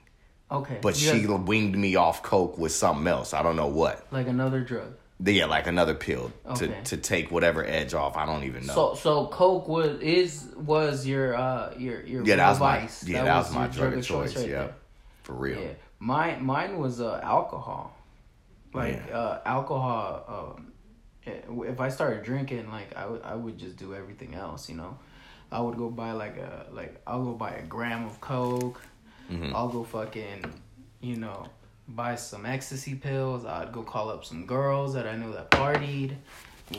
[0.53, 0.77] Okay.
[0.81, 3.33] But she winged me off coke with something else.
[3.33, 4.05] I don't know what.
[4.11, 4.93] Like another drug.
[5.25, 6.67] Yeah, like another pill okay.
[6.67, 8.17] to to take whatever edge off.
[8.17, 8.73] I don't even know.
[8.73, 13.03] So so coke was is was your uh your your yeah, that was vice.
[13.03, 14.33] My, yeah, that, that was, was, my drug, of choice.
[14.33, 14.75] choice right yeah, there.
[15.23, 15.61] for real.
[15.61, 17.95] Yeah, mine mine was uh, alcohol.
[18.73, 19.17] Like yeah.
[19.17, 20.55] uh, alcohol.
[20.55, 20.71] Um,
[21.65, 24.97] if I started drinking, like I would I would just do everything else, you know.
[25.51, 28.81] I would go buy like a like I'll go buy a gram of coke.
[29.31, 29.55] Mm-hmm.
[29.55, 30.45] I'll go fucking,
[31.01, 31.47] you know,
[31.87, 33.45] buy some ecstasy pills.
[33.45, 36.15] I'd go call up some girls that I knew that partied.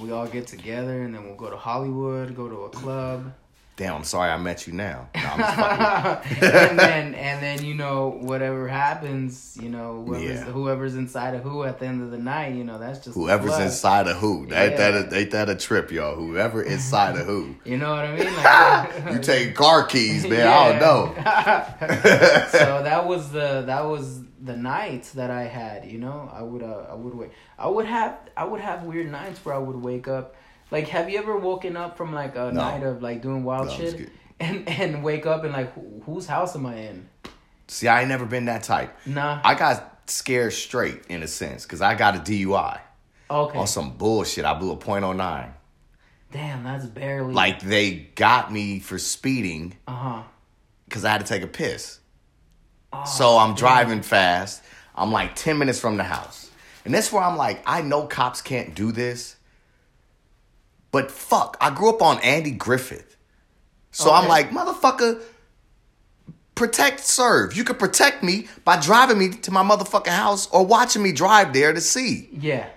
[0.01, 3.33] We all get together and then we'll go to Hollywood, go to a club.
[3.77, 5.09] Damn, I'm sorry I met you now.
[5.17, 10.45] No, and then and then you know whatever happens, you know whoever's, yeah.
[10.45, 13.59] whoever's inside of who at the end of the night, you know that's just whoever's
[13.59, 14.47] inside of who.
[14.49, 14.63] Yeah.
[14.63, 16.15] Ain't that a, ain't that a trip, y'all?
[16.15, 17.57] Whoever inside of who.
[17.65, 19.05] You know what I mean?
[19.07, 20.33] Like, you take car keys, man.
[20.33, 20.59] Yeah.
[20.59, 22.49] I don't know.
[22.51, 25.87] so that was the that was the nights that I had.
[25.87, 27.31] You know, I would uh, I would wait.
[27.59, 30.37] I would have I would have weird nights where I would wake up
[30.71, 32.61] like, have you ever woken up from like a no.
[32.61, 35.73] night of like doing wild no, shit and and wake up and like,
[36.05, 37.09] whose house am I in?
[37.69, 38.97] See, I ain't never been that type.
[39.07, 39.41] Nah.
[39.43, 42.81] I got scared straight in a sense because I got a DUI.
[43.31, 43.59] Okay.
[43.59, 45.55] On some bullshit, I blew a point oh nine.
[46.31, 47.33] Damn, that's barely.
[47.33, 49.77] Like they got me for speeding.
[49.87, 50.23] Uh huh.
[50.85, 52.01] Because I had to take a piss.
[52.93, 54.63] Oh, so I'm driving fast.
[54.95, 56.51] I'm like ten minutes from the house,
[56.85, 59.37] and that's where I'm like, I know cops can't do this,
[60.95, 63.17] but fuck, I grew up on Andy Griffith.
[63.91, 64.17] So okay.
[64.17, 65.21] I'm like, motherfucker,
[66.55, 67.57] protect, serve.
[67.57, 71.53] You could protect me by driving me to my motherfucking house or watching me drive
[71.53, 72.29] there to see.
[72.31, 72.69] Yeah.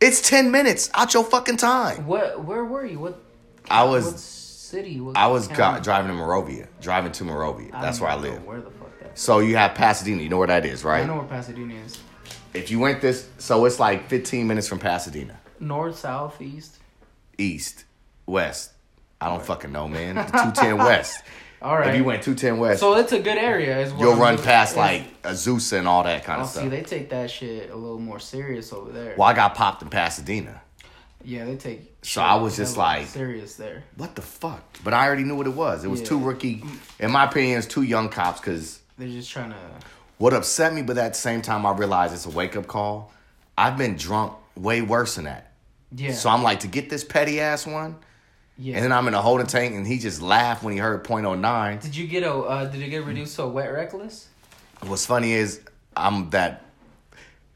[0.00, 2.06] It's 10 minutes out your fucking time.
[2.06, 2.98] What, where were you?
[2.98, 3.22] What,
[3.68, 4.98] I was, what city?
[5.02, 7.70] What I was driving to Monrovia, driving to Monrovia.
[7.72, 8.42] That's where I live.
[8.46, 10.22] Where the fuck that So you have Pasadena.
[10.22, 11.02] You know where that is, right?
[11.02, 11.98] I know where Pasadena is.
[12.54, 15.38] If you went this, so it's like 15 minutes from Pasadena.
[15.60, 16.78] North, south, east
[17.38, 17.84] east,
[18.26, 18.72] west.
[19.20, 20.16] I don't fucking know, man.
[20.26, 21.22] Two ten west.
[21.60, 21.90] All right.
[21.90, 23.76] If you went two ten west, so it's a good area.
[23.76, 24.00] As well.
[24.00, 26.64] You'll run past like Azusa and all that kind oh, of stuff.
[26.64, 29.14] See, they take that shit a little more serious over there.
[29.16, 30.60] Well, I got popped in Pasadena.
[31.24, 31.94] Yeah, they take.
[32.02, 33.84] So I was just like serious there.
[33.96, 34.62] What the fuck?
[34.82, 35.84] But I already knew what it was.
[35.84, 36.06] It was yeah.
[36.06, 36.64] two rookie,
[36.98, 39.56] in my opinion, it's two young cops because they're just trying to.
[40.18, 43.12] What upset me, but at the same time, I realized it's a wake up call.
[43.56, 45.51] I've been drunk way worse than that.
[45.94, 46.12] Yeah.
[46.12, 47.96] So I'm like, to get this petty ass one.
[48.58, 48.76] Yeah.
[48.76, 51.80] And then I'm in a holding tank, and he just laughed when he heard .09.
[51.80, 52.34] Did you get a?
[52.34, 54.28] Uh, did it get reduced to a wet reckless?
[54.80, 55.60] What's funny is
[55.96, 56.64] I'm that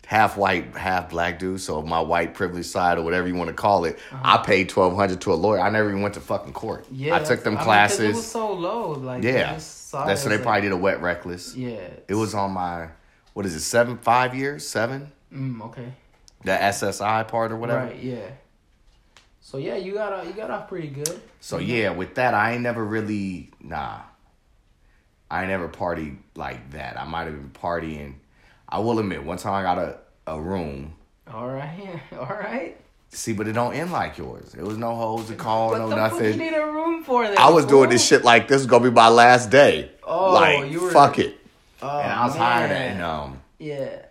[0.06, 1.60] half white, half black dude.
[1.60, 4.38] So my white privilege side or whatever you want to call it, uh-huh.
[4.38, 5.60] I paid twelve hundred to a lawyer.
[5.60, 6.86] I never even went to fucking court.
[6.90, 8.00] Yeah, I took them classes.
[8.00, 9.52] Mean, it was so low, like yeah.
[9.52, 11.54] That's so they like, probably did a wet reckless.
[11.54, 12.88] Yeah, it was on my
[13.34, 15.12] what is it seven five years seven.
[15.32, 15.92] Mm, okay
[16.44, 17.86] the SSI part or whatever.
[17.86, 18.02] Right.
[18.02, 18.30] Yeah.
[19.46, 21.20] So yeah, you got off, you got off pretty good.
[21.40, 24.00] So yeah, with that, I ain't never really nah.
[25.30, 26.98] I ain't never partied like that.
[26.98, 28.14] I might have been partying.
[28.68, 30.94] I will admit, one time I got a, a room.
[31.32, 32.76] All right, all right.
[33.10, 34.52] See, but it don't end like yours.
[34.54, 36.18] It was no hoes to call, what no the nothing.
[36.18, 37.38] What you need a room for that?
[37.38, 39.92] I was doing this shit like this is gonna be my last day.
[40.02, 41.38] Oh, like you were, fuck it.
[41.82, 42.42] Oh, and I was man.
[42.42, 43.42] hired at um.
[43.60, 44.05] Yeah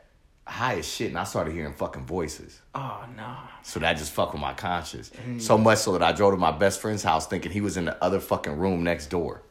[0.47, 2.62] high as shit, and I started hearing fucking voices.
[2.73, 3.36] Oh no!
[3.63, 5.12] So that just fucked with my conscience.
[5.27, 5.41] Mm.
[5.41, 7.86] So much so that I drove to my best friend's house thinking he was in
[7.86, 9.41] the other fucking room next door,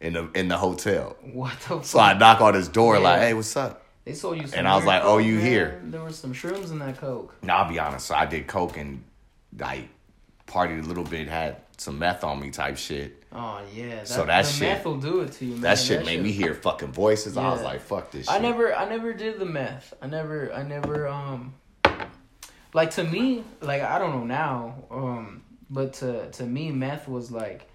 [0.00, 1.16] in the in the hotel.
[1.32, 1.82] What the?
[1.82, 3.02] So I knock on his door yeah.
[3.02, 5.44] like, "Hey, what's up?" They sold you, and I was like, "Oh, you man.
[5.46, 7.34] here?" There was some shrooms in that coke.
[7.42, 8.06] Now I'll be honest.
[8.06, 9.02] So I did coke and
[9.58, 9.88] like
[10.46, 13.17] partied a little bit, had some meth on me type shit.
[13.32, 13.96] Oh yeah.
[13.96, 15.52] That, so that shit meth will do it to you.
[15.52, 15.60] Man.
[15.60, 16.22] That shit that made shit.
[16.22, 17.36] me hear fucking voices.
[17.36, 17.42] Yeah.
[17.42, 18.26] I was like, fuck this.
[18.26, 18.34] Shit.
[18.34, 19.92] I never, I never did the meth.
[20.00, 21.54] I never, I never, um,
[22.74, 27.30] like to me, like I don't know now, um, but to to me, meth was
[27.30, 27.68] like,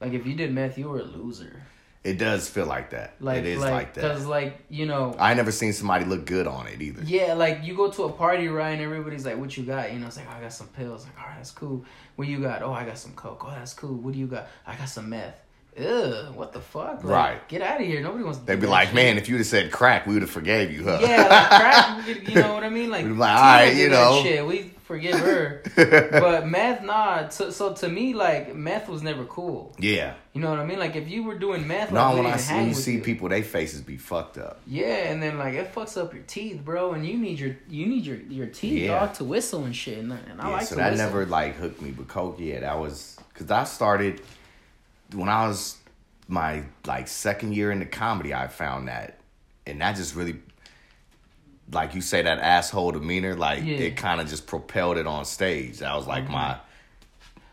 [0.00, 1.62] like if you did meth, you were a loser.
[2.04, 3.14] It does feel like that.
[3.18, 4.02] Like, it is like, like that.
[4.02, 7.02] Cause like you know, I never seen somebody look good on it either.
[7.02, 9.98] Yeah, like you go to a party, right, and everybody's like, "What you got?" You
[9.98, 11.82] know, it's like, oh, "I got some pills." Like, all right, that's cool.
[12.16, 12.62] What you got?
[12.62, 13.42] Oh, I got some coke.
[13.46, 13.94] Oh, that's cool.
[13.94, 14.48] What do you got?
[14.66, 15.40] I got some meth.
[15.78, 17.02] Ugh, what the fuck?
[17.02, 17.48] Like, right.
[17.48, 18.00] Get out of here.
[18.00, 18.44] Nobody wants to.
[18.44, 18.94] They'd be like, shit.
[18.94, 20.98] man, if you'd have said crack, we would have forgave you, huh?
[21.00, 22.28] Yeah, like crack.
[22.28, 22.90] you know what I mean?
[22.90, 24.46] Like, like all right, you know, shit.
[24.46, 25.62] We forgive her.
[26.20, 27.28] but meth, nah.
[27.28, 29.74] So, so to me, like meth was never cool.
[29.78, 30.14] Yeah.
[30.32, 30.78] You know what I mean?
[30.78, 33.02] Like if you were doing meth, no, like, when I see you see you.
[33.02, 34.60] people, they faces be fucked up.
[34.66, 37.86] Yeah, and then like it fucks up your teeth, bro, and you need your you
[37.86, 38.98] need your your teeth yeah.
[39.00, 39.98] dog to whistle and shit.
[39.98, 41.06] And, and I yeah, like so that whistle.
[41.06, 44.22] never like hooked me, but coke, yeah, that was because I started
[45.12, 45.76] when I was
[46.26, 48.34] my like second year in the comedy.
[48.34, 49.18] I found that,
[49.66, 50.40] and that just really
[51.72, 53.76] like you say that asshole demeanor, like yeah.
[53.76, 55.78] it kind of just propelled it on stage.
[55.78, 56.32] That was like mm-hmm.
[56.32, 56.58] my.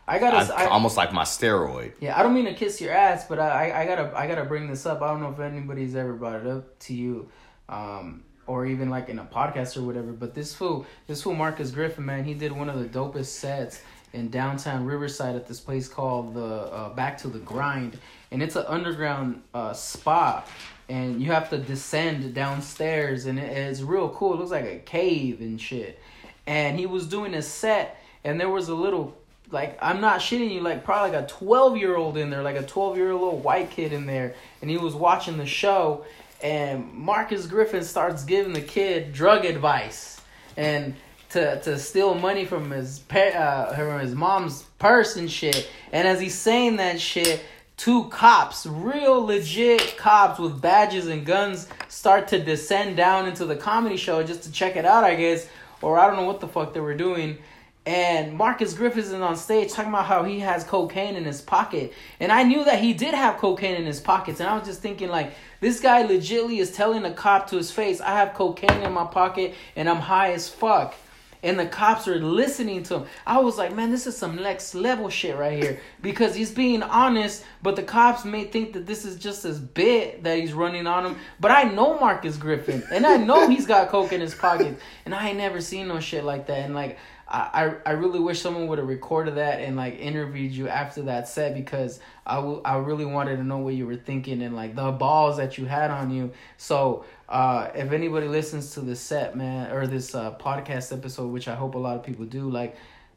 [0.06, 1.92] I gotta I, almost like my steroid.
[2.00, 4.66] Yeah, I don't mean to kiss your ass, but I, I gotta I gotta bring
[4.66, 5.00] this up.
[5.00, 7.28] I don't know if anybody's ever brought it up to you,
[7.68, 10.12] um, or even like in a podcast or whatever.
[10.12, 13.80] But this fool, this fool Marcus Griffin, man, he did one of the dopest sets
[14.12, 17.98] in downtown Riverside at this place called the uh, Back to the Grind,
[18.30, 20.48] and it's an underground uh, spot,
[20.92, 24.34] and you have to descend downstairs, and it, it's real cool.
[24.34, 25.98] It looks like a cave and shit.
[26.46, 29.16] And he was doing a set, and there was a little
[29.50, 32.56] like I'm not shitting you, like probably like a 12 year old in there, like
[32.56, 36.04] a 12 year old white kid in there, and he was watching the show,
[36.42, 40.20] and Marcus Griffin starts giving the kid drug advice
[40.58, 40.94] and
[41.30, 45.70] to to steal money from his pa- uh, from his mom's purse and shit.
[45.90, 47.42] And as he's saying that shit,
[47.82, 53.56] two cops, real legit cops with badges and guns, start to descend down into the
[53.56, 55.48] comedy show just to check it out, I guess,
[55.80, 57.38] or I don't know what the fuck they were doing
[57.84, 61.92] and Marcus Griffiths is on stage talking about how he has cocaine in his pocket.
[62.20, 64.38] And I knew that he did have cocaine in his pockets.
[64.38, 67.72] And I was just thinking, like, this guy legitly is telling a cop to his
[67.72, 70.94] face, I have cocaine in my pocket and I'm high as fuck.
[71.42, 73.06] And the cops are listening to him.
[73.26, 75.80] I was like, man, this is some next level shit right here.
[76.00, 80.22] Because he's being honest, but the cops may think that this is just his bit
[80.22, 81.16] that he's running on him.
[81.40, 82.84] But I know Marcus Griffin.
[82.92, 84.78] And I know he's got coke in his pocket.
[85.04, 86.60] And I ain't never seen no shit like that.
[86.60, 86.98] And like
[87.32, 91.28] I, I really wish someone would have recorded that and like interviewed you after that
[91.28, 94.76] set because I, w- I really wanted to know what you were thinking and like
[94.76, 96.32] the balls that you had on you.
[96.58, 101.48] So uh, if anybody listens to this set, man, or this uh, podcast episode, which
[101.48, 102.76] I hope a lot of people do, like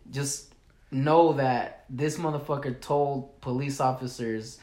[0.10, 0.54] just
[0.90, 4.58] know that this motherfucker told police officers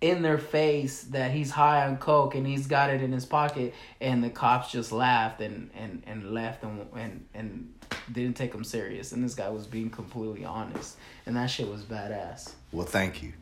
[0.00, 3.74] in their face that he's high on coke and he's got it in his pocket
[4.00, 7.74] and the cops just laughed and and and left and and and
[8.12, 9.10] didn't take him serious.
[9.10, 10.96] And this guy was being completely honest.
[11.24, 12.52] And that shit was badass.
[12.70, 13.32] Well thank you.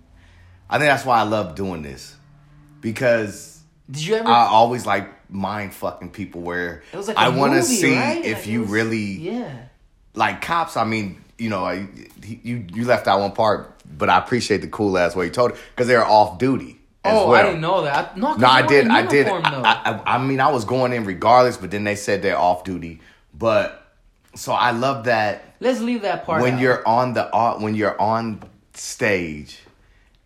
[0.71, 2.17] I think that's why i love doing this.
[2.81, 3.54] Because
[3.91, 7.97] did you ever i always like mind fucking people where like i want to see
[7.97, 8.25] right?
[8.25, 9.65] if like you was, really yeah
[10.15, 11.89] like cops i mean you know I,
[12.23, 15.53] you you left out one part but I appreciate the cool ass way you told
[15.53, 16.81] it because they're off duty.
[17.05, 17.41] oh, well.
[17.41, 18.17] I didn't know that.
[18.17, 18.89] No, no, I did.
[18.89, 19.27] I did.
[19.27, 22.65] I, I, I, mean, I was going in regardless, but then they said they're off
[22.65, 23.01] duty.
[23.33, 23.87] But
[24.35, 25.45] so I love that.
[25.61, 26.43] Let's leave that part.
[26.43, 26.61] When out.
[26.61, 28.43] you're on the uh, when you're on
[28.75, 29.61] stage,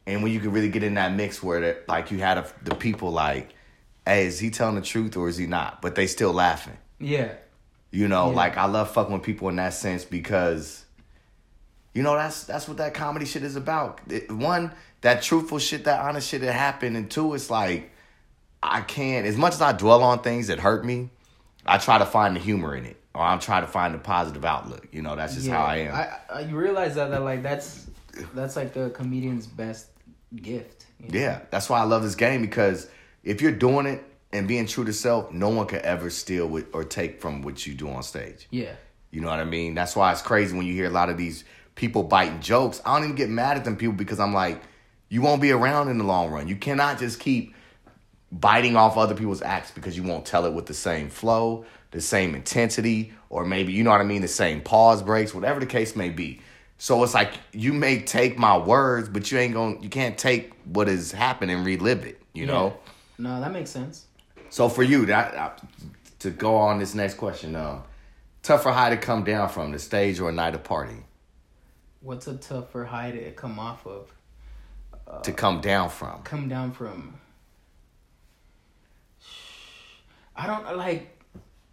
[0.08, 2.46] and when you can really get in that mix where the, like you had a,
[2.62, 3.54] the people like,
[4.06, 5.82] hey, is he telling the truth or is he not?
[5.82, 6.78] But they still laughing.
[6.98, 7.32] Yeah.
[7.90, 8.36] You know, Yeah.
[8.36, 10.84] like I love fucking with people in that sense because
[11.94, 14.00] you know that's that's what that comedy shit is about.
[14.08, 17.90] It, one, that truthful shit, that honest shit that happened, and two, it's like
[18.62, 19.26] I can't.
[19.26, 21.10] As much as I dwell on things that hurt me,
[21.66, 24.44] I try to find the humor in it, or I'm trying to find the positive
[24.44, 24.88] outlook.
[24.90, 25.94] You know, that's just how I am.
[26.32, 27.86] I, realize that that like that's
[28.34, 29.88] that's like the comedian's best
[30.34, 30.86] gift.
[31.08, 32.88] Yeah, that's why I love this game because
[33.22, 36.66] if you're doing it and being true to self, no one could ever steal with,
[36.74, 38.46] or take from what you do on stage.
[38.50, 38.74] Yeah.
[39.10, 39.74] You know what I mean?
[39.74, 42.82] That's why it's crazy when you hear a lot of these people biting jokes.
[42.84, 44.60] I don't even get mad at them people because I'm like,
[45.08, 46.48] you won't be around in the long run.
[46.48, 47.54] You cannot just keep
[48.30, 52.00] biting off other people's acts because you won't tell it with the same flow, the
[52.00, 55.66] same intensity, or maybe, you know what I mean, the same pause breaks, whatever the
[55.66, 56.40] case may be.
[56.78, 60.16] So it's like you may take my words, but you ain't going to you can't
[60.16, 62.52] take what has happened and relive it, you Yeah.
[62.52, 62.78] know?
[63.18, 64.06] No, that makes sense.
[64.48, 65.50] So for you, that uh,
[66.20, 67.82] to go on this next question, um,
[68.42, 71.04] tougher high to come down from the stage or a night of party
[72.00, 74.12] What's a tougher high to come off of?
[75.24, 76.22] to come down from.
[76.22, 77.18] Come down from.
[80.36, 81.18] I don't like.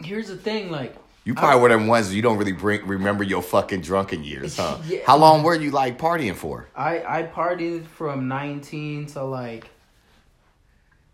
[0.03, 3.41] Here's the thing, like You probably were them ones you don't really bring, remember your
[3.41, 4.77] fucking drunken years, huh?
[4.87, 4.99] Yeah.
[5.07, 6.67] How long were you like partying for?
[6.75, 9.69] I I partied from 19 to like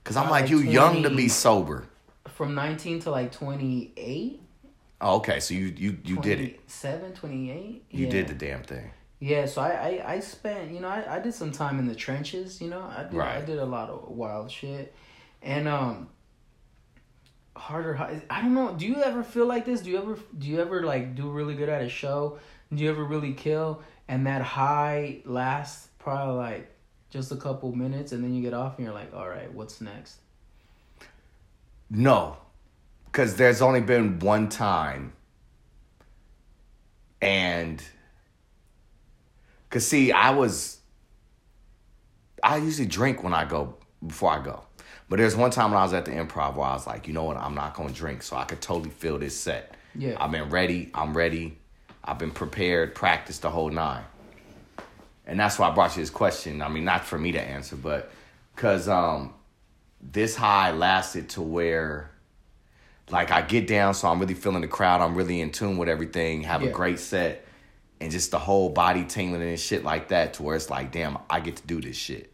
[0.03, 1.85] Cause I'm Uh, like you young to be sober.
[2.27, 4.41] from 19 to like 28.
[4.99, 6.53] Oh, okay, so you you you did it.
[6.67, 7.85] 27, 28.
[7.89, 8.11] You yeah.
[8.11, 8.91] did the damn thing.
[9.19, 11.93] Yeah, so I, I, I spent, you know, I, I did some time in the
[11.95, 12.81] trenches, you know.
[12.81, 14.93] I did I did a lot of wild shit.
[15.41, 16.09] And um
[17.55, 17.97] harder
[18.29, 19.81] I don't know, do you ever feel like this?
[19.81, 22.39] Do you ever do you ever like do really good at a show?
[22.73, 26.75] Do you ever really kill and that high lasts probably like
[27.09, 29.81] just a couple minutes and then you get off and you're like, "All right, what's
[29.81, 30.17] next?"
[31.89, 32.37] No,
[33.05, 35.11] because there's only been one time,
[37.21, 37.83] and
[39.69, 40.79] because see, I was,
[42.41, 44.63] I usually drink when I go before I go,
[45.11, 47.13] but there's one time when I was at the improv where I was like, you
[47.13, 49.75] know what, I'm not gonna drink, so I could totally feel this set.
[49.93, 50.15] Yeah.
[50.17, 50.89] I've been ready.
[50.93, 51.57] I'm ready.
[52.01, 54.05] I've been prepared, practiced the whole nine.
[55.27, 56.61] And that's why I brought you this question.
[56.61, 58.09] I mean, not for me to answer, but
[58.55, 59.33] because um,
[60.01, 62.09] this high lasted to where,
[63.09, 65.01] like, I get down, so I'm really feeling the crowd.
[65.01, 66.43] I'm really in tune with everything.
[66.43, 66.69] Have Yeah.
[66.69, 67.45] a great set,
[67.99, 71.17] and just the whole body tingling and shit like that to where it's like, damn,
[71.29, 72.33] I get to do this shit.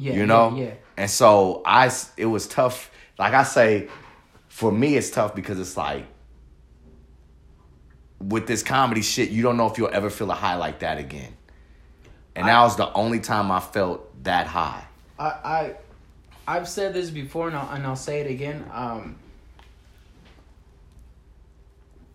[0.00, 0.56] Yeah, you know.
[0.56, 0.74] Yeah, yeah.
[0.96, 2.90] And so I, it was tough.
[3.18, 3.88] Like I say,
[4.48, 6.06] for me, it's tough because it's like
[8.18, 10.98] with this comedy shit, you don't know if you'll ever feel a high like that
[10.98, 11.36] again.
[12.34, 14.84] And I, that was the only time I felt that high.
[15.18, 15.74] I, I
[16.46, 18.64] I've said this before, and I'll, and I'll say it again.
[18.72, 19.16] Um,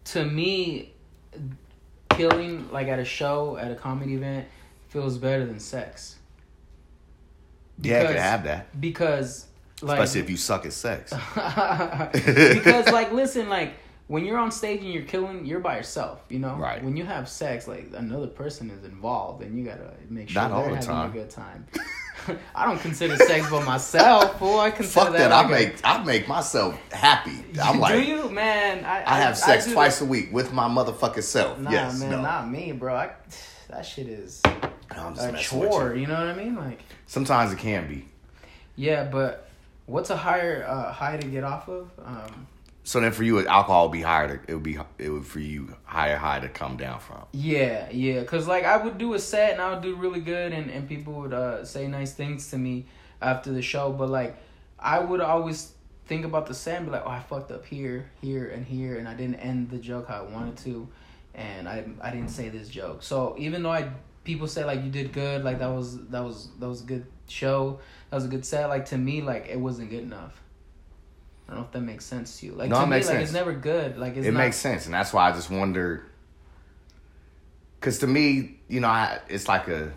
[0.06, 0.93] to me,
[2.10, 4.48] killing like at a show at a comedy event
[4.89, 6.17] feels better than sex.
[7.82, 9.48] Because, yeah, I can have that because
[9.82, 11.12] like, especially if you suck at sex.
[11.34, 13.74] because like, listen, like
[14.08, 16.22] when you're on stage and you're killing, you're by yourself.
[16.30, 16.84] You know, right?
[16.84, 20.56] When you have sex, like another person is involved, and you gotta make sure Not
[20.56, 21.10] they're having time.
[21.10, 21.66] a good time.
[22.56, 24.40] I don't consider sex for myself.
[24.40, 24.60] Fool.
[24.60, 25.30] I consider Fuck that.
[25.30, 27.44] that like I make a, I make myself happy.
[27.62, 28.86] I'm like, do you, man?
[28.86, 31.60] I, I, I have sex I twice a week with my motherfucking self.
[31.60, 32.22] Nah, yes, man, no.
[32.22, 32.96] not me, bro.
[32.96, 33.12] I,
[33.70, 34.42] that shit is
[34.98, 35.94] a chore.
[35.94, 36.02] You.
[36.02, 36.08] you.
[36.08, 36.56] know what I mean?
[36.56, 38.06] Like sometimes it can be.
[38.76, 39.50] Yeah, but
[39.86, 41.90] what's a higher uh, high to get off of?
[42.04, 42.48] Um,
[42.86, 44.38] so then, for you, alcohol would be higher.
[44.38, 47.24] To, it would be it would for you higher high to come down from.
[47.32, 50.54] Yeah, yeah, cause like I would do a set and I would do really good,
[50.54, 52.86] and and people would uh, say nice things to me
[53.22, 53.92] after the show.
[53.92, 54.38] But like,
[54.78, 55.72] I would always
[56.06, 58.98] think about the set and be like, oh, I fucked up here, here, and here,
[58.98, 60.88] and I didn't end the joke how I wanted to,
[61.34, 63.02] and I I didn't say this joke.
[63.02, 63.90] So even though I
[64.26, 67.06] people say like you did good, like that was that was that was a good
[67.30, 68.68] show, that was a good set.
[68.68, 70.42] Like to me, like it wasn't good enough.
[71.48, 72.52] I don't know if that makes sense to you.
[72.54, 73.24] Like no, to me, like sense.
[73.24, 73.98] it's never good.
[73.98, 74.34] Like it not...
[74.34, 76.06] makes sense, and that's why I just wonder.
[77.80, 79.94] Because to me, you know, I, it's like a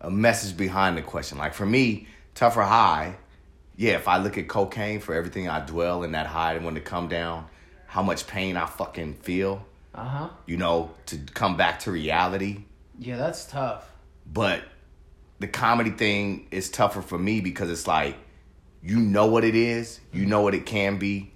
[0.00, 1.38] a message behind the question.
[1.38, 3.16] Like for me, tough or high,
[3.76, 3.96] yeah.
[3.96, 6.80] If I look at cocaine for everything I dwell in that high, and when to
[6.80, 7.46] come down,
[7.86, 9.64] how much pain I fucking feel.
[9.94, 10.28] Uh huh.
[10.46, 12.64] You know, to come back to reality.
[12.98, 13.90] Yeah, that's tough.
[14.30, 14.62] But
[15.38, 18.16] the comedy thing is tougher for me because it's like
[18.82, 21.32] you know what it is, you know what it can be.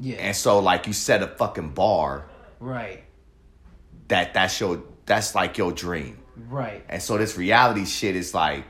[0.00, 0.16] Yeah.
[0.16, 2.26] And so like you set a fucking bar.
[2.58, 3.04] Right.
[4.08, 6.18] That that's your that's like your dream.
[6.48, 6.84] Right.
[6.88, 8.64] And so this reality shit is like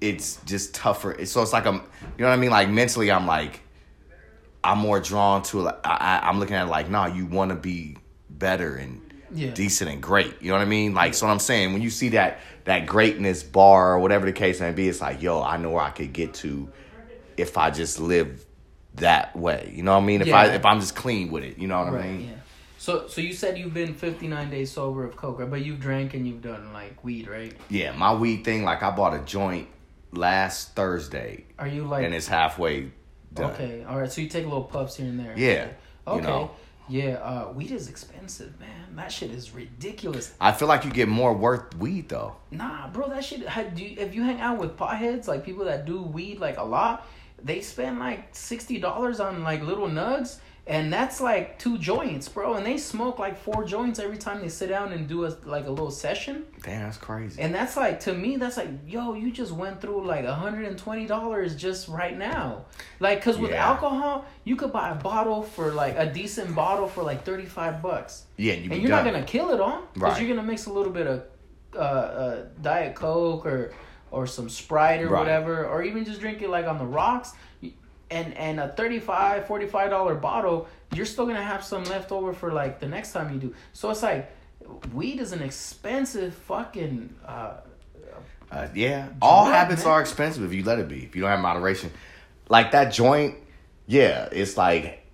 [0.00, 1.24] it's just tougher.
[1.26, 1.80] So it's like I'm you
[2.18, 2.50] know what I mean?
[2.50, 3.60] Like mentally I'm like
[4.64, 7.98] I'm more drawn to like I, I'm looking at it like, nah, you wanna be
[8.30, 9.50] better and yeah.
[9.50, 10.34] decent and great.
[10.40, 10.94] You know what I mean?
[10.94, 14.32] Like so what I'm saying, when you see that that greatness bar or whatever the
[14.32, 16.68] case may be, it's like, yo, I know where I could get to
[17.36, 18.44] if I just live
[18.94, 19.72] that way.
[19.74, 20.20] You know what I mean?
[20.20, 20.38] If yeah.
[20.38, 22.28] I if I'm just clean with it, you know what right, I mean?
[22.28, 22.34] Yeah.
[22.78, 25.50] So so you said you've been 59 days sober of coke, right?
[25.50, 27.54] but you've drank and you've done like weed, right?
[27.68, 29.68] Yeah, my weed thing like I bought a joint
[30.12, 31.44] last Thursday.
[31.58, 32.90] Are you like And it's halfway
[33.32, 33.52] done.
[33.52, 33.84] Okay.
[33.84, 34.10] All right.
[34.10, 35.34] So you take a little puffs here and there.
[35.36, 35.68] Yeah.
[36.06, 36.16] Okay.
[36.16, 36.50] You know?
[36.88, 38.96] Yeah, uh, weed is expensive, man.
[38.96, 40.32] That shit is ridiculous.
[40.40, 42.36] I feel like you get more worth weed though.
[42.50, 43.46] Nah, bro, that shit.
[43.74, 46.62] Do you, if you hang out with potheads, like people that do weed like a
[46.64, 47.06] lot,
[47.42, 52.54] they spend like sixty dollars on like little nugs, and that's like two joints, bro.
[52.54, 55.66] And they smoke like four joints every time they sit down and do a like
[55.66, 56.44] a little session.
[56.62, 57.40] Damn, that's crazy.
[57.40, 60.76] And that's like to me, that's like, yo, you just went through like hundred and
[60.76, 62.64] twenty dollars just right now.
[62.98, 63.68] Like, cause with yeah.
[63.68, 67.80] alcohol, you could buy a bottle for like a decent bottle for like thirty five
[67.80, 68.24] bucks.
[68.36, 69.04] Yeah, and, you and you're done.
[69.04, 70.20] not gonna kill it on, because right.
[70.20, 71.22] you're gonna mix a little bit of
[71.76, 73.72] uh, uh, diet coke or
[74.10, 75.18] or some Sprite or right.
[75.20, 77.32] whatever, or even just drink it like on the rocks.
[78.10, 82.52] And and a 35 45 dollar bottle, you're still gonna have some left over for
[82.52, 83.54] like the next time you do.
[83.72, 84.30] So it's like
[84.92, 87.54] weed is an expensive fucking uh,
[88.50, 89.08] uh yeah.
[89.20, 89.94] All habits man.
[89.94, 91.04] are expensive if you let it be.
[91.04, 91.90] If you don't have moderation.
[92.48, 93.36] Like that joint,
[93.86, 95.04] yeah, it's like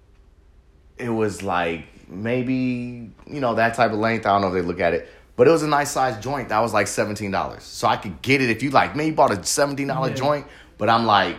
[0.98, 4.26] it was like maybe, you know, that type of length.
[4.26, 5.08] I don't know if they look at it.
[5.34, 6.50] But it was a nice sized joint.
[6.50, 7.62] That was like seventeen dollars.
[7.62, 8.94] So I could get it if you like.
[8.94, 10.14] Me, you bought a seventeen dollar yeah.
[10.14, 10.46] joint,
[10.78, 11.36] but I'm like,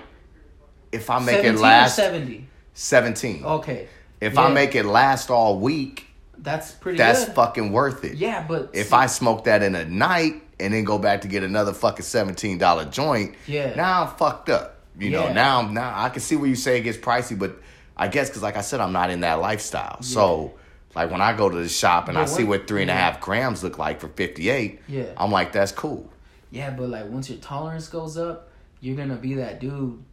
[0.93, 2.47] if I make it last seventy.
[2.73, 3.43] Seventeen.
[3.43, 3.87] Okay.
[4.21, 4.43] If yeah.
[4.43, 6.97] I make it last all week, that's pretty.
[6.97, 7.35] That's good.
[7.35, 8.15] fucking worth it.
[8.15, 11.27] Yeah, but if see, I smoke that in a night and then go back to
[11.27, 14.79] get another fucking seventeen dollar joint, yeah, now I'm fucked up.
[14.97, 15.27] You yeah.
[15.27, 17.57] know, now now I can see where you say it gets pricey, but
[17.97, 20.05] I guess because like I said, I'm not in that lifestyle, yeah.
[20.05, 20.53] so
[20.95, 22.95] like when I go to the shop and yeah, I see what three and a
[22.95, 26.09] half grams look like for fifty eight, yeah, I'm like, that's cool.
[26.49, 28.49] Yeah, but like once your tolerance goes up,
[28.79, 30.03] you're gonna be that dude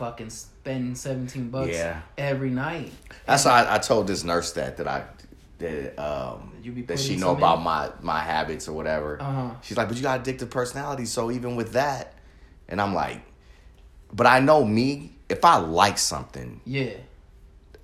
[0.00, 2.00] fucking spending seventeen bucks yeah.
[2.16, 2.90] every night.
[3.26, 5.04] That's why I, I, told this nurse that that I
[5.58, 6.54] that um
[6.86, 7.64] that she know about in?
[7.64, 9.20] my my habits or whatever.
[9.20, 9.50] Uh-huh.
[9.60, 12.14] She's like, but you got addictive personality, so even with that,
[12.66, 13.22] and I'm like,
[14.12, 15.12] but I know me.
[15.28, 16.94] If I like something, yeah,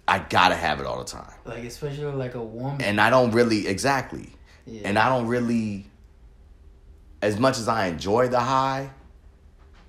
[0.09, 1.33] I gotta have it all the time.
[1.45, 2.81] Like especially like a woman.
[2.81, 4.31] And I don't really exactly.
[4.65, 4.83] yeah.
[4.85, 5.87] and I don't really.
[7.23, 8.91] As much as I enjoy the high,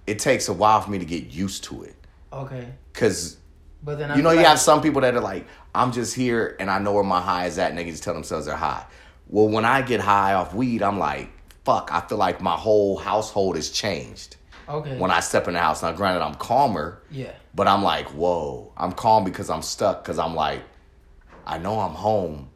[0.07, 1.96] it takes a while for me to get used to it.
[2.37, 2.67] Okay.
[2.93, 3.37] Cause,
[3.83, 6.15] but then I you know, like, you have some people that are like, I'm just
[6.15, 8.45] here and I know where my high is at, and they can just tell themselves
[8.45, 8.85] they're high.
[9.27, 11.29] Well, when I get high off weed, I'm like,
[11.65, 14.37] fuck, I feel like my whole household has changed.
[14.69, 14.97] Okay.
[14.97, 17.01] When I step in the house, now granted, I'm calmer.
[17.11, 17.33] Yeah.
[17.55, 20.61] But I'm like, whoa, I'm calm because I'm stuck because I'm like,
[21.45, 22.49] I know I'm home.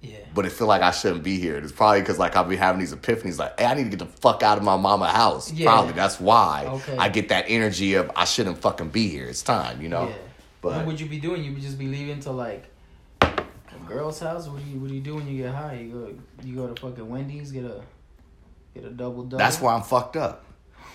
[0.00, 0.18] Yeah.
[0.34, 1.56] But it feel like I shouldn't be here.
[1.56, 3.98] It's probably because like I'll be having these epiphanies, like, hey, I need to get
[3.98, 5.52] the fuck out of my mama house.
[5.52, 5.66] Yeah.
[5.66, 6.96] Probably that's why okay.
[6.96, 9.26] I get that energy of I shouldn't fucking be here.
[9.26, 10.08] It's time, you know.
[10.08, 10.14] Yeah.
[10.60, 11.44] But what would you be doing?
[11.44, 12.64] You would just be leaving to like
[13.20, 13.44] a
[13.86, 14.48] girl's house.
[14.48, 15.74] What do you What do you do when you get high?
[15.74, 17.82] You go You go to fucking Wendy's, get a
[18.74, 19.38] get a double double.
[19.38, 20.45] That's why I'm fucked up.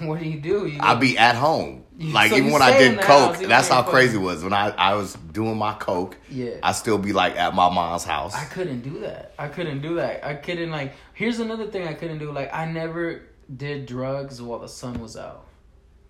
[0.08, 0.68] what do you do?
[0.68, 1.86] You I'll be at home.
[2.00, 4.44] Like so even when I did coke, house, that's how crazy it was.
[4.44, 8.04] When I, I was doing my coke, yeah, I still be like at my mom's
[8.04, 8.34] house.
[8.34, 9.34] I couldn't do that.
[9.38, 10.26] I couldn't do that.
[10.26, 10.94] I couldn't like.
[11.14, 12.32] Here's another thing I couldn't do.
[12.32, 13.22] Like I never
[13.56, 15.46] did drugs while the sun was out.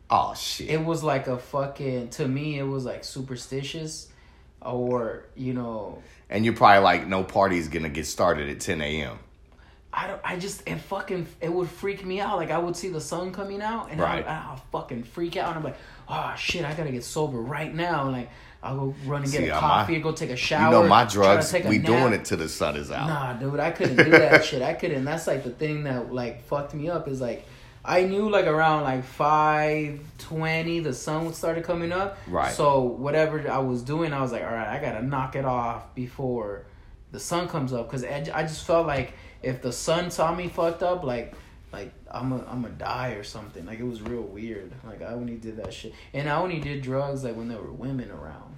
[0.09, 0.69] Oh shit!
[0.69, 2.09] It was like a fucking.
[2.11, 4.07] To me, it was like superstitious,
[4.61, 6.01] or you know.
[6.29, 9.19] And you're probably like, no party's gonna get started at 10 a.m.
[9.93, 10.21] I don't.
[10.23, 12.37] I just it fucking it would freak me out.
[12.37, 14.25] Like I would see the sun coming out, and right.
[14.25, 15.49] I, ah, I'll fucking freak out.
[15.49, 15.77] And I'm like,
[16.07, 18.03] oh shit, I gotta get sober right now.
[18.03, 18.29] And like
[18.63, 20.65] I'll go run and get see, a coffee, my, go take a shower.
[20.65, 21.53] You know my drugs.
[21.65, 23.07] We doing it till the sun is out.
[23.07, 24.61] Nah, dude, I couldn't do that shit.
[24.61, 25.03] I couldn't.
[25.03, 27.09] That's like the thing that like fucked me up.
[27.09, 27.45] Is like
[27.83, 32.17] I knew like around like five twenty, the sun started coming up.
[32.27, 32.53] Right.
[32.53, 35.93] So whatever I was doing, I was like, all right, I gotta knock it off
[35.95, 36.65] before
[37.11, 39.13] the sun comes up because I just felt like
[39.43, 41.33] if the sun saw me fucked up, like
[41.71, 43.65] like I'm a I'm a die or something.
[43.65, 44.71] Like it was real weird.
[44.85, 47.71] Like I only did that shit, and I only did drugs like when there were
[47.71, 48.55] women around.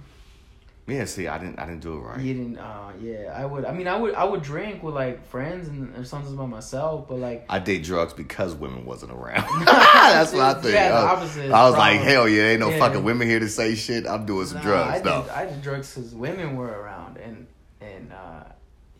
[0.86, 2.20] Yeah, see, I didn't I didn't do it right.
[2.20, 2.58] You didn't.
[2.58, 3.64] Uh, yeah, I would.
[3.64, 7.08] I mean, I would I would drink with like friends and or sometimes by myself,
[7.08, 9.46] but like I did drugs because women wasn't around.
[9.64, 10.74] That's what I think.
[10.74, 11.50] Yeah, the opposite.
[11.50, 12.78] I was like, hell yeah, ain't no yeah.
[12.78, 14.06] fucking women here to say shit.
[14.06, 14.90] I'm doing some nah, drugs.
[14.90, 17.46] I did, I did drugs because women were around, and
[17.80, 18.44] and uh,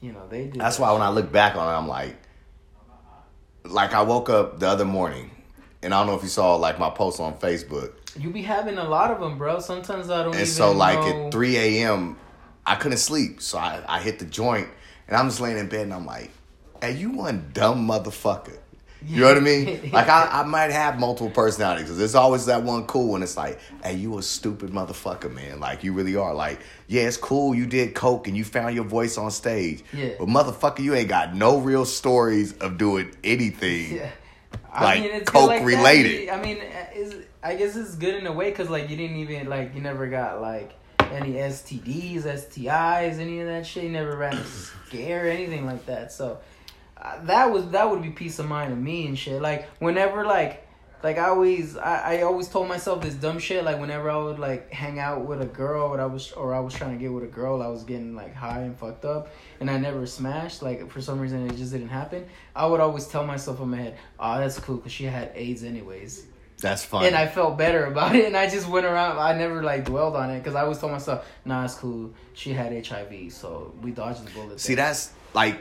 [0.05, 0.59] you know, they do.
[0.59, 2.15] That's why when I look back on it, I'm like,
[3.65, 5.31] like I woke up the other morning,
[5.83, 7.95] and I don't know if you saw like my post on Facebook.
[8.21, 9.61] You be having a lot of them, bro.
[9.61, 10.37] Sometimes I don't.
[10.37, 11.27] And so, like know.
[11.27, 12.19] at 3 a.m.,
[12.67, 14.69] I couldn't sleep, so I, I hit the joint,
[15.09, 16.31] and I'm just laying in bed, and I'm like,
[16.83, 18.59] "Hey, you one dumb motherfucker."
[19.07, 19.81] You know what I mean?
[19.93, 23.23] Like I, I might have multiple personalities because there's always that one cool one.
[23.23, 25.61] It's like, hey, you a stupid motherfucker, man.
[25.61, 26.35] Like you really are.
[26.35, 27.55] Like, yeah, it's cool.
[27.55, 29.85] You did coke and you found your voice on stage.
[29.93, 30.15] Yeah.
[30.19, 33.97] But motherfucker, you ain't got no real stories of doing anything.
[33.97, 34.11] Yeah.
[34.73, 36.29] I like mean, coke like related.
[36.29, 36.39] That.
[36.39, 36.63] I mean,
[37.43, 40.07] I guess it's good in a way because like you didn't even like you never
[40.09, 43.85] got like any STDs, STIs, any of that shit.
[43.85, 46.11] You never ran a scare, anything like that.
[46.11, 46.39] So
[47.23, 49.41] that was that would be peace of mind to me and shit.
[49.41, 50.67] Like whenever like
[51.03, 53.63] like I always I, I always told myself this dumb shit.
[53.63, 56.61] Like whenever I would like hang out with a girl, or I was or I
[56.61, 59.29] was trying to get with a girl, I was getting like high and fucked up,
[59.61, 60.63] and I never smashed.
[60.63, 62.27] Like for some reason, it just didn't happen.
[62.57, 65.63] I would always tell myself in my head, "Oh, that's cool," because she had AIDS
[65.63, 66.27] anyways.
[66.63, 67.05] That's fine.
[67.05, 69.19] And I felt better about it, and I just went around.
[69.19, 72.15] I never like dwelled on it because I always told myself, "Nah, it's cool.
[72.33, 74.87] She had HIV, so we dodged the bullet." See, there.
[74.87, 75.59] that's like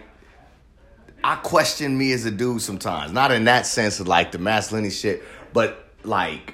[1.23, 3.13] I question me as a dude sometimes.
[3.13, 6.53] Not in that sense of like the masculinity shit, but like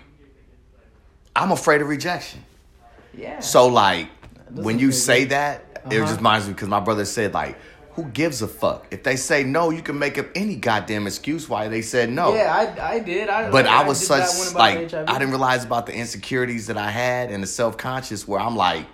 [1.36, 2.44] I'm afraid of rejection.
[3.18, 3.40] Yeah.
[3.40, 4.10] So like
[4.52, 5.90] when you say that, uh-huh.
[5.92, 7.58] it just reminds me because my brother said like,
[7.94, 8.88] who gives a fuck?
[8.92, 12.34] If they say no, you can make up any goddamn excuse why they said no.
[12.34, 13.28] Yeah, I, I did.
[13.28, 15.10] I, but like, I was I such like HIV.
[15.10, 18.56] I didn't realize about the insecurities that I had and the self conscious where I'm
[18.56, 18.86] like,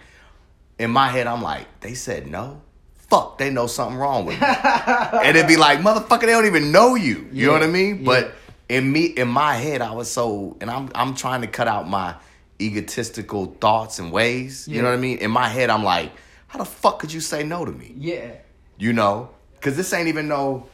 [0.80, 2.62] in my head I'm like, they said no
[3.10, 4.48] fuck, they know something wrong with me.
[4.48, 7.16] and it'd be like, motherfucker, they don't even know you.
[7.16, 7.98] You yeah, know what I mean?
[8.00, 8.06] Yeah.
[8.06, 8.32] But
[8.70, 11.88] in me, in my head, I was so, and I'm, I'm trying to cut out
[11.88, 12.16] my
[12.62, 14.68] egotistical thoughts and ways.
[14.68, 14.78] Yeah.
[14.78, 15.20] You know what I mean?
[15.20, 16.12] In my head, I'm like,
[16.48, 17.94] how the fuck could you say no to me?
[17.98, 18.32] Yeah.
[18.78, 20.68] You know, because this ain't even no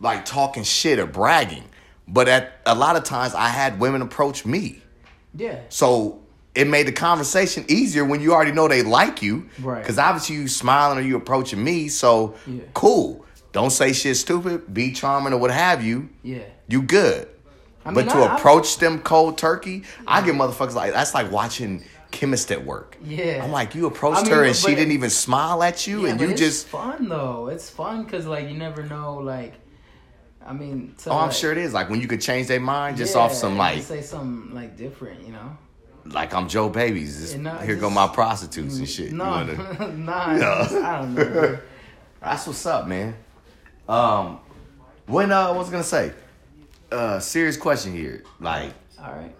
[0.00, 1.64] like talking shit or bragging.
[2.06, 4.82] But at a lot of times, I had women approach me.
[5.34, 5.60] Yeah.
[5.68, 6.22] So
[6.58, 9.48] it made the conversation easier when you already know they like you.
[9.60, 9.80] Right.
[9.80, 12.62] Because obviously you smiling or you approaching me, so yeah.
[12.74, 13.24] cool.
[13.52, 14.74] Don't say shit stupid.
[14.74, 16.08] Be charming or what have you.
[16.24, 16.42] Yeah.
[16.66, 17.28] You good.
[17.84, 20.04] I mean, but to I, approach I, them cold turkey, yeah.
[20.08, 22.96] I get motherfuckers like that's like watching chemist at work.
[23.04, 23.40] Yeah.
[23.44, 26.10] I'm like, you approached I mean, her and she didn't even smile at you, yeah,
[26.10, 27.46] and you just fun though.
[27.46, 29.54] It's fun because like you never know like.
[30.44, 31.72] I mean, oh, I'm sure it is.
[31.74, 34.76] Like when you could change their mind just yeah, off some like say something like
[34.76, 35.56] different, you know
[36.12, 37.32] like I'm Joe Babies.
[37.32, 39.12] here just, go my prostitutes and shit.
[39.12, 40.46] No, nah, no.
[40.84, 41.58] I don't know.
[42.20, 43.14] That's what's up, man.
[43.88, 44.40] Um,
[45.06, 46.12] when uh, what was I gonna say?
[46.90, 48.24] Uh, serious question here.
[48.40, 49.34] Like, all right.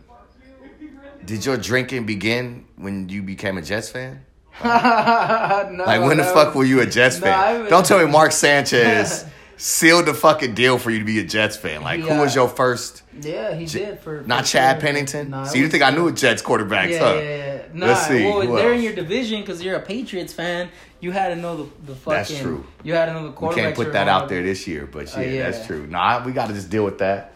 [1.25, 4.25] Did your drinking begin when you became a Jets fan?
[4.65, 7.71] no, like when the fuck were you a Jets no, fan?
[7.71, 9.25] Don't tell me Mark Sanchez
[9.59, 11.83] sealed the fucking deal for you to be a Jets fan.
[11.83, 13.03] Like who was your first?
[13.21, 14.81] Yeah, he J- did for not for Chad sure.
[14.81, 15.31] Pennington.
[15.31, 16.93] Nah, so you think I knew a Jets quarterbacks?
[16.93, 17.15] Yeah, huh?
[17.15, 17.63] yeah, yeah.
[17.75, 18.25] Nah, Let's see.
[18.25, 18.79] Well, they're else?
[18.79, 20.71] in your division because you're a Patriots fan.
[21.01, 22.17] You had to know the the fucking.
[22.17, 22.65] That's true.
[22.83, 23.57] You had to know the quarterback.
[23.57, 25.51] We can't put that out there this year, but yeah, uh, yeah.
[25.51, 25.87] that's true.
[25.87, 27.33] Nah, we got to just deal with that.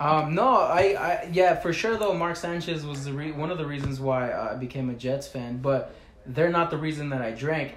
[0.00, 2.12] Um, no, I, I, yeah, for sure though.
[2.12, 5.58] Mark Sanchez was the re- one of the reasons why I became a Jets fan,
[5.58, 5.94] but
[6.26, 7.74] they're not the reason that I drank.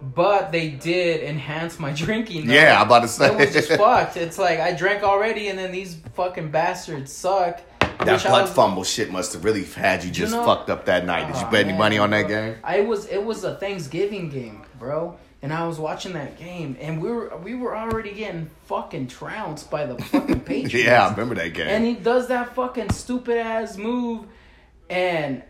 [0.00, 2.46] But they did enhance my drinking.
[2.46, 2.54] Though.
[2.54, 4.16] Yeah, I'm about to say it was just fucked.
[4.16, 7.62] It's like I drank already, and then these fucking bastards suck.
[7.80, 10.84] That blood was, fumble shit must have really had you just you know, fucked up
[10.84, 11.32] that night.
[11.32, 12.56] Did you bet any oh, money on that game?
[12.62, 13.06] I was.
[13.06, 15.16] It was a Thanksgiving game, bro
[15.46, 19.70] and I was watching that game, and we were we were already getting fucking trounced
[19.70, 20.86] by the fucking Patriots.
[20.86, 21.68] yeah, I remember that game.
[21.68, 24.26] And he does that fucking stupid ass move,
[24.88, 25.42] and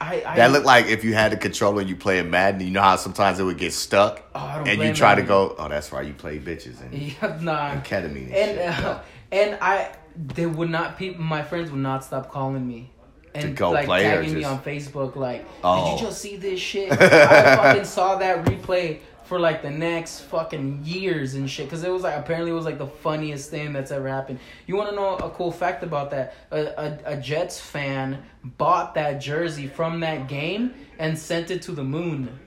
[0.00, 2.70] I, I that looked like if you had a controller and you play Madden, you
[2.70, 5.24] know how sometimes it would get stuck, oh, and you try Madden.
[5.24, 5.56] to go.
[5.58, 7.72] Oh, that's why you play bitches and, yeah, nah.
[7.72, 11.80] and ketamine and, and, shit, uh, and I they would not people my friends would
[11.80, 12.90] not stop calling me
[13.34, 14.34] and go like tagging just...
[14.36, 15.92] me on Facebook like, oh.
[15.92, 16.92] did you just see this shit?
[17.00, 21.66] I fucking saw that replay for like the next fucking years and shit.
[21.66, 24.40] Because it was like apparently it was like the funniest thing that's ever happened.
[24.66, 26.34] You want to know a cool fact about that?
[26.50, 31.72] A, a, a Jets fan bought that jersey from that game and sent it to
[31.72, 32.38] the moon.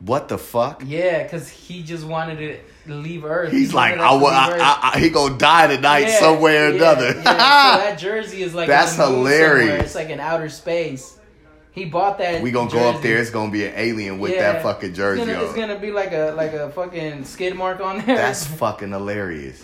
[0.00, 0.82] What the fuck?
[0.84, 3.52] Yeah, because he just wanted to leave Earth.
[3.52, 6.76] He's he like, I, I, I, I, he gonna die tonight yeah, somewhere or yeah,
[6.76, 7.06] another.
[7.06, 7.22] yeah.
[7.22, 9.84] so that jersey is like that's hilarious.
[9.84, 11.15] It's like in outer space.
[11.76, 12.40] He bought that.
[12.40, 12.82] We gonna jersey.
[12.82, 13.18] go up there.
[13.18, 14.54] It's gonna be an alien with yeah.
[14.54, 15.44] that fucking jersey it's gonna, on.
[15.44, 18.16] It's gonna be like a like a fucking skid mark on there.
[18.16, 19.62] That's fucking hilarious.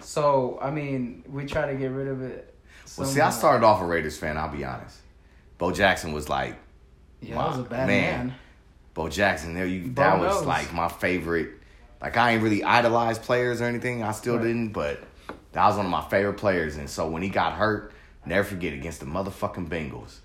[0.00, 2.52] So I mean, we try to get rid of it.
[2.86, 3.06] Somehow.
[3.06, 4.36] Well, see, I started off a Raiders fan.
[4.36, 4.98] I'll be honest.
[5.56, 6.56] Bo Jackson was like,
[7.20, 8.26] yeah, my, was a bad man.
[8.26, 8.34] man.
[8.92, 9.86] Bo Jackson, there you.
[9.86, 10.34] Bo that knows.
[10.34, 11.50] was like my favorite.
[12.00, 14.02] Like I ain't really idolized players or anything.
[14.02, 14.42] I still right.
[14.42, 15.04] didn't, but
[15.52, 16.78] that was one of my favorite players.
[16.78, 17.92] And so when he got hurt,
[18.26, 20.18] never forget against the motherfucking Bengals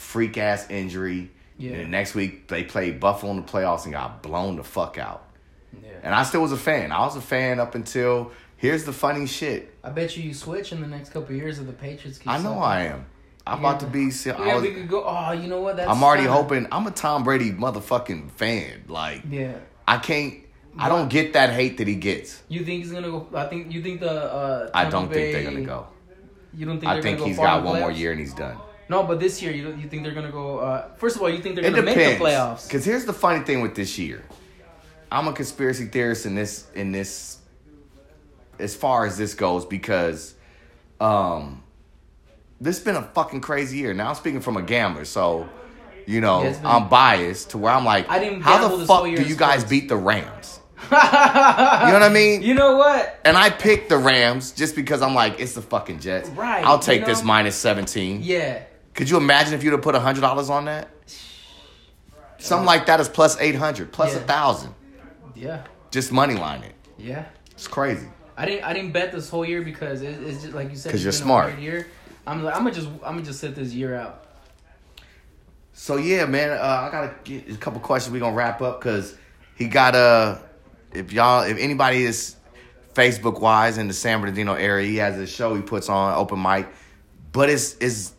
[0.00, 1.30] freak ass injury.
[1.58, 1.72] Yeah.
[1.72, 4.96] And the next week they played Buffalo in the playoffs and got blown the fuck
[4.98, 5.28] out.
[5.82, 5.90] Yeah.
[6.02, 6.90] And I still was a fan.
[6.90, 9.72] I was a fan up until here's the funny shit.
[9.84, 12.18] I bet you you switch in the next couple of years of the Patriots.
[12.26, 12.62] I know sucking.
[12.62, 13.06] I am.
[13.46, 13.68] I'm yeah.
[13.68, 14.10] about to be.
[14.24, 15.04] Yeah, was, we could go.
[15.04, 15.76] Oh, you know what?
[15.76, 16.36] That's I'm already kinda...
[16.36, 16.66] hoping.
[16.72, 18.84] I'm a Tom Brady motherfucking fan.
[18.88, 20.34] Like, yeah, I can't.
[20.78, 22.42] I don't get that hate that he gets.
[22.48, 23.28] You think he's gonna go?
[23.34, 24.10] I think you think the.
[24.10, 25.86] Uh, I don't Bay, think they're gonna go.
[26.54, 26.90] You don't think?
[26.90, 28.56] I think he's got one more year and he's done.
[28.90, 30.58] No, but this year, you you think they're gonna go?
[30.58, 32.66] Uh, first of all, you think they're gonna make the playoffs?
[32.66, 34.24] Because here's the funny thing with this year.
[35.12, 37.38] I'm a conspiracy theorist in this in this
[38.58, 40.34] as far as this goes because
[41.00, 41.62] um
[42.60, 43.94] this has been a fucking crazy year.
[43.94, 45.48] Now I'm speaking from a gambler, so
[46.04, 49.36] you know yeah, been, I'm biased to where I'm like, how the fuck do you
[49.36, 50.58] guys beat the Rams?
[50.82, 52.42] you know what I mean?
[52.42, 53.20] You know what?
[53.24, 56.28] And I picked the Rams just because I'm like, it's the fucking Jets.
[56.30, 56.64] Right.
[56.64, 57.12] I'll take you know?
[57.12, 58.22] this minus 17.
[58.24, 58.64] Yeah.
[59.00, 60.90] Could you imagine if you'd have put hundred dollars on that?
[62.36, 64.26] Something like that is plus eight hundred, plus a yeah.
[64.26, 64.74] thousand.
[65.34, 65.64] Yeah.
[65.90, 66.74] Just money line it.
[66.98, 67.24] Yeah.
[67.52, 68.08] It's crazy.
[68.36, 68.62] I didn't.
[68.62, 70.90] I didn't bet this whole year because it, it's just like you said.
[70.90, 71.58] Because you're smart.
[71.58, 71.86] year.
[72.26, 72.44] I'm.
[72.44, 72.88] Like, I'm gonna just.
[72.88, 74.26] I'm gonna just sit this year out.
[75.72, 76.50] So yeah, man.
[76.50, 78.12] Uh, I got a, a couple questions.
[78.12, 79.16] We gonna wrap up because
[79.56, 79.98] he got a.
[79.98, 80.38] Uh,
[80.92, 82.36] if y'all, if anybody is
[82.92, 86.42] Facebook wise in the San Bernardino area, he has a show he puts on open
[86.42, 86.68] mic,
[87.32, 88.12] but it's it's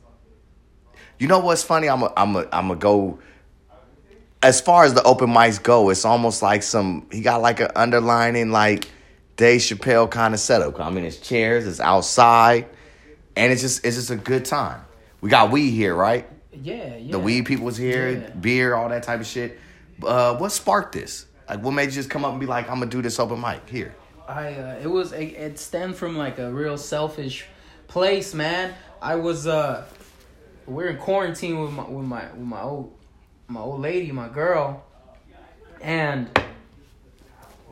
[1.21, 1.87] you know what's funny?
[1.87, 3.19] I'm a, I'm a, I'm a go.
[4.41, 7.05] As far as the open mics go, it's almost like some.
[7.11, 8.89] He got like an underlining like
[9.35, 10.79] Dave Chappelle kind of setup.
[10.79, 12.65] I mean, it's chairs, it's outside,
[13.35, 14.81] and it's just it's just a good time.
[15.21, 16.27] We got weed here, right?
[16.51, 17.11] Yeah, yeah.
[17.11, 18.29] The weed people was here, yeah.
[18.31, 19.59] beer, all that type of shit.
[20.03, 21.27] Uh, what sparked this?
[21.47, 23.39] Like, what made you just come up and be like, I'm gonna do this open
[23.39, 23.93] mic here?
[24.27, 27.45] I uh, it was it, it stemmed from like a real selfish
[27.87, 28.73] place, man.
[29.03, 29.85] I was uh
[30.71, 32.93] we're in quarantine with my with my with my old
[33.47, 34.83] my old lady, my girl,
[35.81, 36.29] and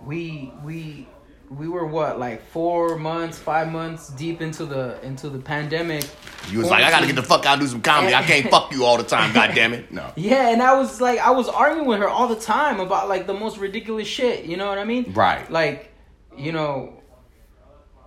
[0.05, 1.07] we we
[1.49, 6.03] we were what like four months, five months deep into the into the pandemic.
[6.49, 6.69] You was quarantine.
[6.69, 8.13] like, I gotta get the fuck out and do some comedy.
[8.13, 9.91] I can't fuck you all the time, god damn it.
[9.91, 10.11] No.
[10.15, 13.25] Yeah, and I was like, I was arguing with her all the time about like
[13.25, 14.45] the most ridiculous shit.
[14.45, 15.13] You know what I mean?
[15.13, 15.49] Right.
[15.49, 15.91] Like,
[16.37, 16.95] you know.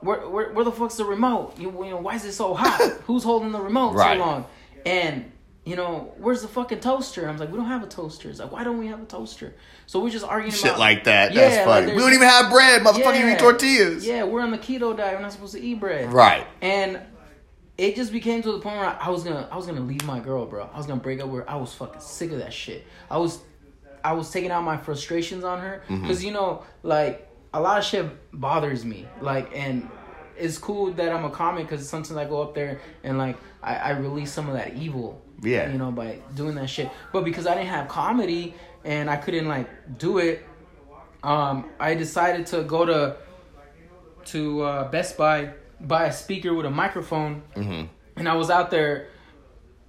[0.00, 1.54] Where, where, where the fuck's the remote?
[1.60, 2.80] You, you know, why is it so hot?
[3.06, 4.18] Who's holding the remote right.
[4.18, 4.46] so long?
[4.84, 5.32] And
[5.64, 7.28] you know, where's the fucking toaster?
[7.28, 8.28] I was like, we don't have a toaster.
[8.28, 9.54] It's like, why don't we have a toaster?
[9.86, 11.32] So we're just arguing shit about, like that.
[11.32, 11.86] Yeah, That's funny.
[11.86, 13.14] Like we don't even have bread, motherfucker.
[13.14, 14.04] Yeah, you eat tortillas.
[14.04, 15.14] Yeah, we're on the keto diet.
[15.14, 16.12] We're not supposed to eat bread.
[16.12, 16.46] Right.
[16.60, 17.00] And
[17.78, 20.18] it just became to the point where I was gonna, I was gonna leave my
[20.18, 20.68] girl, bro.
[20.72, 21.50] I was gonna break up with her.
[21.50, 22.84] I was fucking sick of that shit.
[23.08, 23.38] I was,
[24.02, 26.26] I was taking out my frustrations on her because mm-hmm.
[26.26, 29.06] you know, like a lot of shit bothers me.
[29.20, 29.88] Like, and
[30.38, 33.76] it's cool that I'm a comic because sometimes I go up there and like I,
[33.76, 35.70] I release some of that evil yeah.
[35.70, 36.90] You know, by doing that shit.
[37.12, 38.54] But because I didn't have comedy
[38.84, 40.46] and I couldn't like do it,
[41.22, 43.16] um, I decided to go to
[44.26, 47.86] to uh, Best Buy, buy a speaker with a microphone, mm-hmm.
[48.16, 49.08] and I was out there,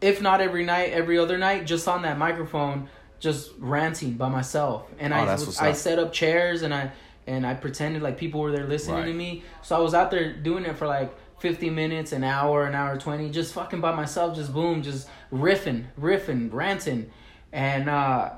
[0.02, 2.90] if not every night, every other night, just on that microphone,
[3.20, 4.88] just ranting by myself.
[4.98, 6.92] And oh, I I set up chairs and I
[7.28, 9.06] and I pretended like people were there listening right.
[9.06, 9.44] to me.
[9.62, 12.98] So I was out there doing it for like 50 minutes, an hour, an hour
[12.98, 17.12] 20, just fucking by myself, just boom, just riffing, riffing, ranting.
[17.52, 18.32] And uh,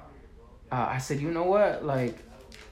[0.72, 1.86] uh, I said, you know what?
[1.86, 2.18] Like,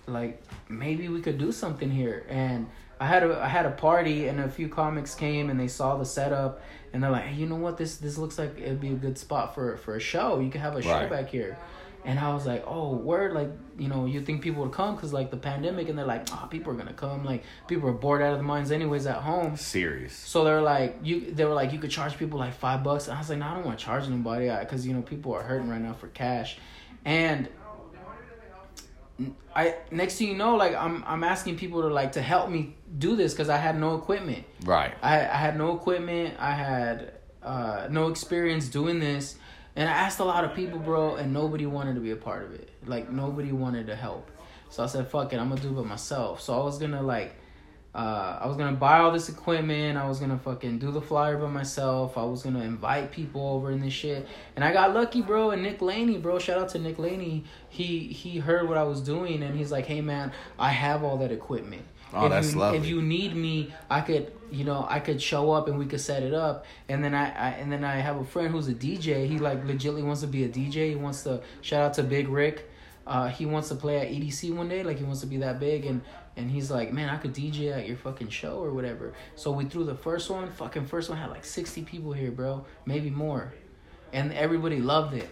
[0.08, 2.26] like maybe we could do something here.
[2.30, 2.68] And
[3.00, 5.98] I had a I had a party and a few comics came and they saw
[5.98, 6.62] the setup
[6.94, 7.78] and they're like, hey, you know what?
[7.78, 10.40] This this looks like it'd be a good spot for for a show.
[10.40, 11.58] You could have a show back here.
[12.06, 15.14] And I was like, oh, word, like, you know, you think people would come because,
[15.14, 17.24] like, the pandemic, and they're like, oh, people are going to come.
[17.24, 19.56] Like, people are bored out of their minds anyways at home.
[19.56, 20.14] Serious.
[20.14, 23.08] So they're like, you, they were like, you could charge people like five bucks.
[23.08, 25.34] And I was like, no, I don't want to charge anybody because, you know, people
[25.34, 26.58] are hurting right now for cash.
[27.06, 27.48] And
[29.56, 32.76] I, next thing you know, like, I'm, I'm asking people to, like, to help me
[32.98, 34.44] do this because I had no equipment.
[34.66, 34.94] Right.
[35.02, 36.36] I, I had no equipment.
[36.38, 39.38] I had uh, no experience doing this
[39.76, 42.44] and I asked a lot of people, bro, and nobody wanted to be a part
[42.44, 42.70] of it.
[42.86, 44.30] Like nobody wanted to help.
[44.70, 47.02] So I said, "Fuck it, I'm gonna do it by myself." So I was gonna
[47.02, 47.36] like,
[47.96, 49.98] uh, I was gonna buy all this equipment.
[49.98, 52.18] I was gonna fucking do the flyer by myself.
[52.18, 54.28] I was gonna invite people over and this shit.
[54.56, 55.52] And I got lucky, bro.
[55.52, 57.44] And Nick Laney, bro, shout out to Nick Laney.
[57.70, 61.18] He he heard what I was doing, and he's like, "Hey, man, I have all
[61.18, 62.78] that equipment." Oh, if that's you, lovely.
[62.80, 66.02] If you need me, I could, you know, I could show up and we could
[66.02, 66.66] set it up.
[66.90, 69.28] And then I, I and then I have a friend who's a DJ.
[69.28, 70.90] He like legitly wants to be a DJ.
[70.90, 72.70] He wants to shout out to Big Rick.
[73.06, 74.84] Uh, he wants to play at EDC one day.
[74.84, 76.02] Like he wants to be that big and.
[76.36, 79.14] And he's like, man, I could DJ at your fucking show or whatever.
[79.36, 80.50] So we threw the first one.
[80.50, 82.66] Fucking first one had like 60 people here, bro.
[82.88, 83.54] Maybe more.
[84.14, 85.30] And everybody loved it.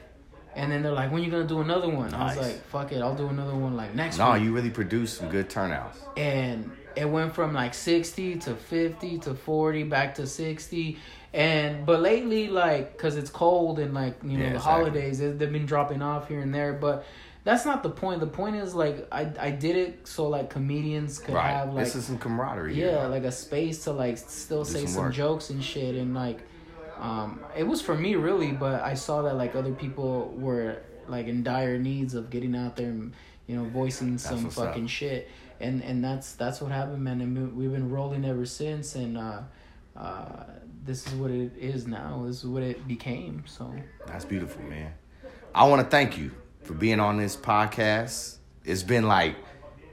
[0.55, 2.11] And then they're like, when you gonna do another one?
[2.11, 2.37] Nice.
[2.37, 4.43] I was like, fuck it, I'll do another one like next no, week.
[4.43, 5.97] you really produced some good turnouts.
[6.17, 10.97] And it went from like 60 to 50 to 40 back to 60
[11.33, 14.83] and but lately like because it's cold and like you know yeah, the exactly.
[14.83, 17.05] holidays they've been dropping off here and there but
[17.43, 21.19] that's not the point the point is like i i did it so like comedians
[21.19, 21.49] could right.
[21.49, 23.07] have like this is some camaraderie yeah here.
[23.07, 26.41] like a space to like still Do say some, some jokes and shit and like
[27.01, 31.27] um it was for me really but i saw that like other people were like
[31.27, 33.13] in dire needs of getting out there and
[33.47, 34.89] you know voicing some fucking up.
[34.89, 35.27] shit
[35.61, 37.21] and and that's that's what happened, man.
[37.21, 39.41] And we've been rolling ever since, and uh,
[39.95, 40.43] uh,
[40.83, 42.23] this is what it is now.
[42.25, 43.43] This is what it became.
[43.45, 43.73] So
[44.07, 44.93] that's beautiful, man.
[45.53, 46.31] I want to thank you
[46.63, 48.37] for being on this podcast.
[48.65, 49.35] It's been like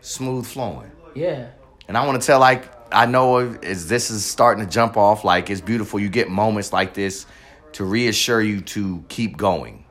[0.00, 0.90] smooth flowing.
[1.14, 1.48] Yeah.
[1.86, 5.24] And I want to tell like I know as this is starting to jump off,
[5.24, 6.00] like it's beautiful.
[6.00, 7.26] You get moments like this
[7.72, 9.84] to reassure you to keep going.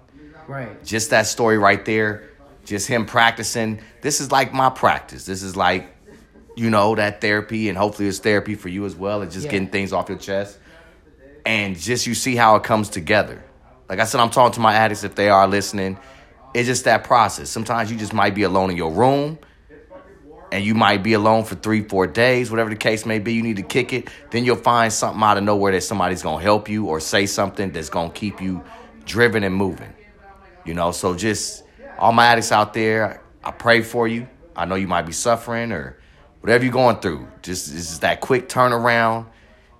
[0.47, 0.83] Right.
[0.83, 2.29] Just that story right there
[2.67, 3.79] just him practicing.
[4.01, 5.25] This is like my practice.
[5.25, 5.95] This is like,
[6.55, 9.51] you know, that therapy, and hopefully it's therapy for you as well, and just yeah.
[9.51, 10.59] getting things off your chest.
[11.45, 13.41] And just you see how it comes together.
[13.87, 15.97] Like I said, I'm talking to my addicts if they are listening.
[16.53, 17.49] It's just that process.
[17.49, 19.39] Sometimes you just might be alone in your room,
[20.51, 23.33] and you might be alone for three, four days, whatever the case may be.
[23.33, 24.09] You need to kick it.
[24.31, 27.71] Then you'll find something out of nowhere that somebody's gonna help you or say something
[27.71, 28.63] that's gonna keep you
[29.05, 29.93] driven and moving.
[30.65, 31.63] You know, so just
[31.97, 34.27] all my addicts out there, I pray for you.
[34.55, 35.97] I know you might be suffering or
[36.41, 37.27] whatever you're going through.
[37.41, 39.27] Just is that quick turnaround.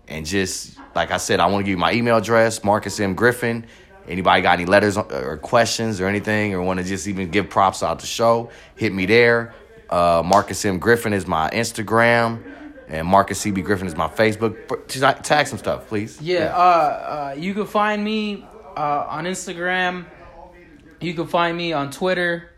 [0.08, 3.14] And just like I said, I want to give you my email address, Marcus M.
[3.14, 3.66] Griffin.
[4.08, 7.84] Anybody got any letters or questions or anything, or want to just even give props
[7.84, 9.54] out the show, hit me there.
[9.90, 10.80] Uh, Marcus M.
[10.80, 12.44] Griffin is my Instagram,
[12.88, 14.88] and Marcus CB Griffin is my Facebook.
[15.24, 16.22] Tag some stuff, please.
[16.22, 16.56] Yeah, yeah.
[16.56, 20.06] Uh, uh, you can find me uh, on Instagram
[21.00, 22.50] you can find me on Twitter.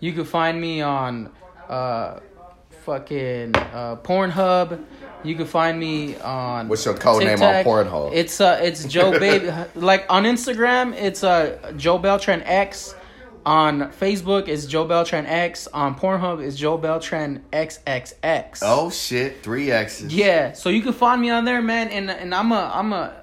[0.00, 1.30] You can find me on
[1.68, 2.20] uh,
[2.84, 4.84] fucking uh, Pornhub.
[5.22, 6.68] You can find me on.
[6.68, 7.40] What's your code TikTok.
[7.40, 8.12] name on Pornhub?
[8.12, 9.52] It's uh, it's Joe Baby.
[9.74, 12.95] like on Instagram, it's uh, Joe Beltran X.
[13.46, 15.68] On Facebook, is Joe Beltran X.
[15.68, 18.58] On Pornhub, is Joe Beltran XXX.
[18.62, 20.12] Oh shit, three X's.
[20.12, 21.88] Yeah, so you can find me on there, man.
[21.90, 23.22] And and I'm a I'm a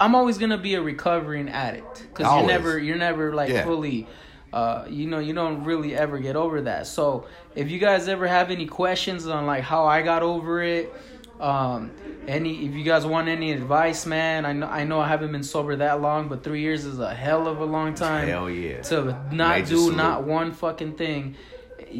[0.00, 3.64] I'm always gonna be a recovering addict because you're never you're never like yeah.
[3.64, 4.06] fully.
[4.50, 6.86] Uh, you know, you don't really ever get over that.
[6.86, 10.92] So, if you guys ever have any questions on like how I got over it,
[11.38, 11.92] um,
[12.26, 15.42] any if you guys want any advice, man, I know I know I haven't been
[15.42, 18.28] sober that long, but three years is a hell of a long time.
[18.28, 18.82] Hell yeah.
[18.82, 19.96] To not Major do salute.
[19.96, 21.36] not one fucking thing.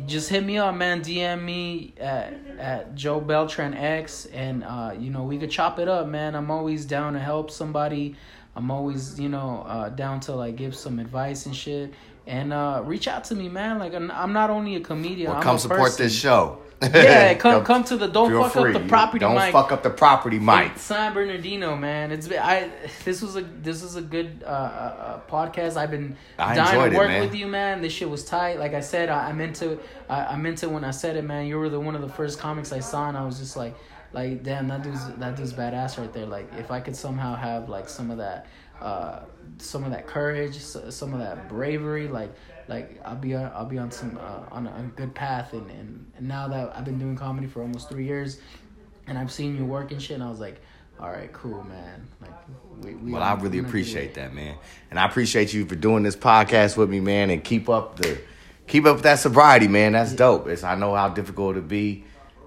[0.06, 1.02] Just hit me up, man.
[1.02, 5.88] DM me at at Joe Beltran X, and uh, you know we could chop it
[5.88, 6.34] up, man.
[6.34, 8.14] I'm always down to help somebody.
[8.54, 11.94] I'm always you know uh, down to like give some advice and shit.
[12.26, 13.78] And uh, reach out to me, man.
[13.78, 15.32] Like I'm, I'm not only a comedian.
[15.32, 16.04] Well, come support person.
[16.04, 16.60] this show.
[16.94, 18.74] yeah, come come to the don't fuck free.
[18.74, 19.18] up the property.
[19.18, 19.52] Don't Mike.
[19.52, 20.78] fuck up the property, Mike.
[20.78, 22.10] San Bernardino, man.
[22.10, 22.70] It's been, I.
[23.04, 25.76] This was a this is a good uh, uh, uh, podcast.
[25.76, 27.82] I've been I dying to work it, with you, man.
[27.82, 28.58] This shit was tight.
[28.58, 29.78] Like I said, I, I meant to.
[30.08, 31.46] I, I meant it when I said it, man.
[31.46, 33.74] You were the one of the first comics I saw, and I was just like,
[34.14, 36.24] like damn, that dude's that dude's badass right there.
[36.24, 38.46] Like if I could somehow have like some of that,
[38.80, 39.20] uh,
[39.58, 42.32] some of that courage, some of that bravery, like
[42.70, 45.68] like I'll be on, I'll be on some uh, on, a, a good path and,
[45.70, 48.40] and and now that I've been doing comedy for almost three years,
[49.08, 50.60] and I've seen you work and shit, and I was like,
[51.00, 52.06] all right, cool, man.
[52.22, 52.30] Like,
[52.82, 54.56] we, we well, I really appreciate that, man,
[54.88, 58.20] and I appreciate you for doing this podcast with me, man, and keep up the
[58.68, 59.92] keep up that sobriety, man.
[59.92, 60.46] That's dope.
[60.46, 62.04] It's I know how difficult it would be.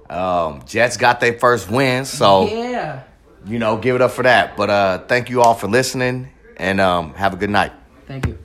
[0.10, 3.04] Um, Jets got their first win, so yeah,
[3.46, 4.56] you know, give it up for that.
[4.56, 7.74] But uh, thank you all for listening, and um, have a good night.
[8.08, 8.38] Thank you.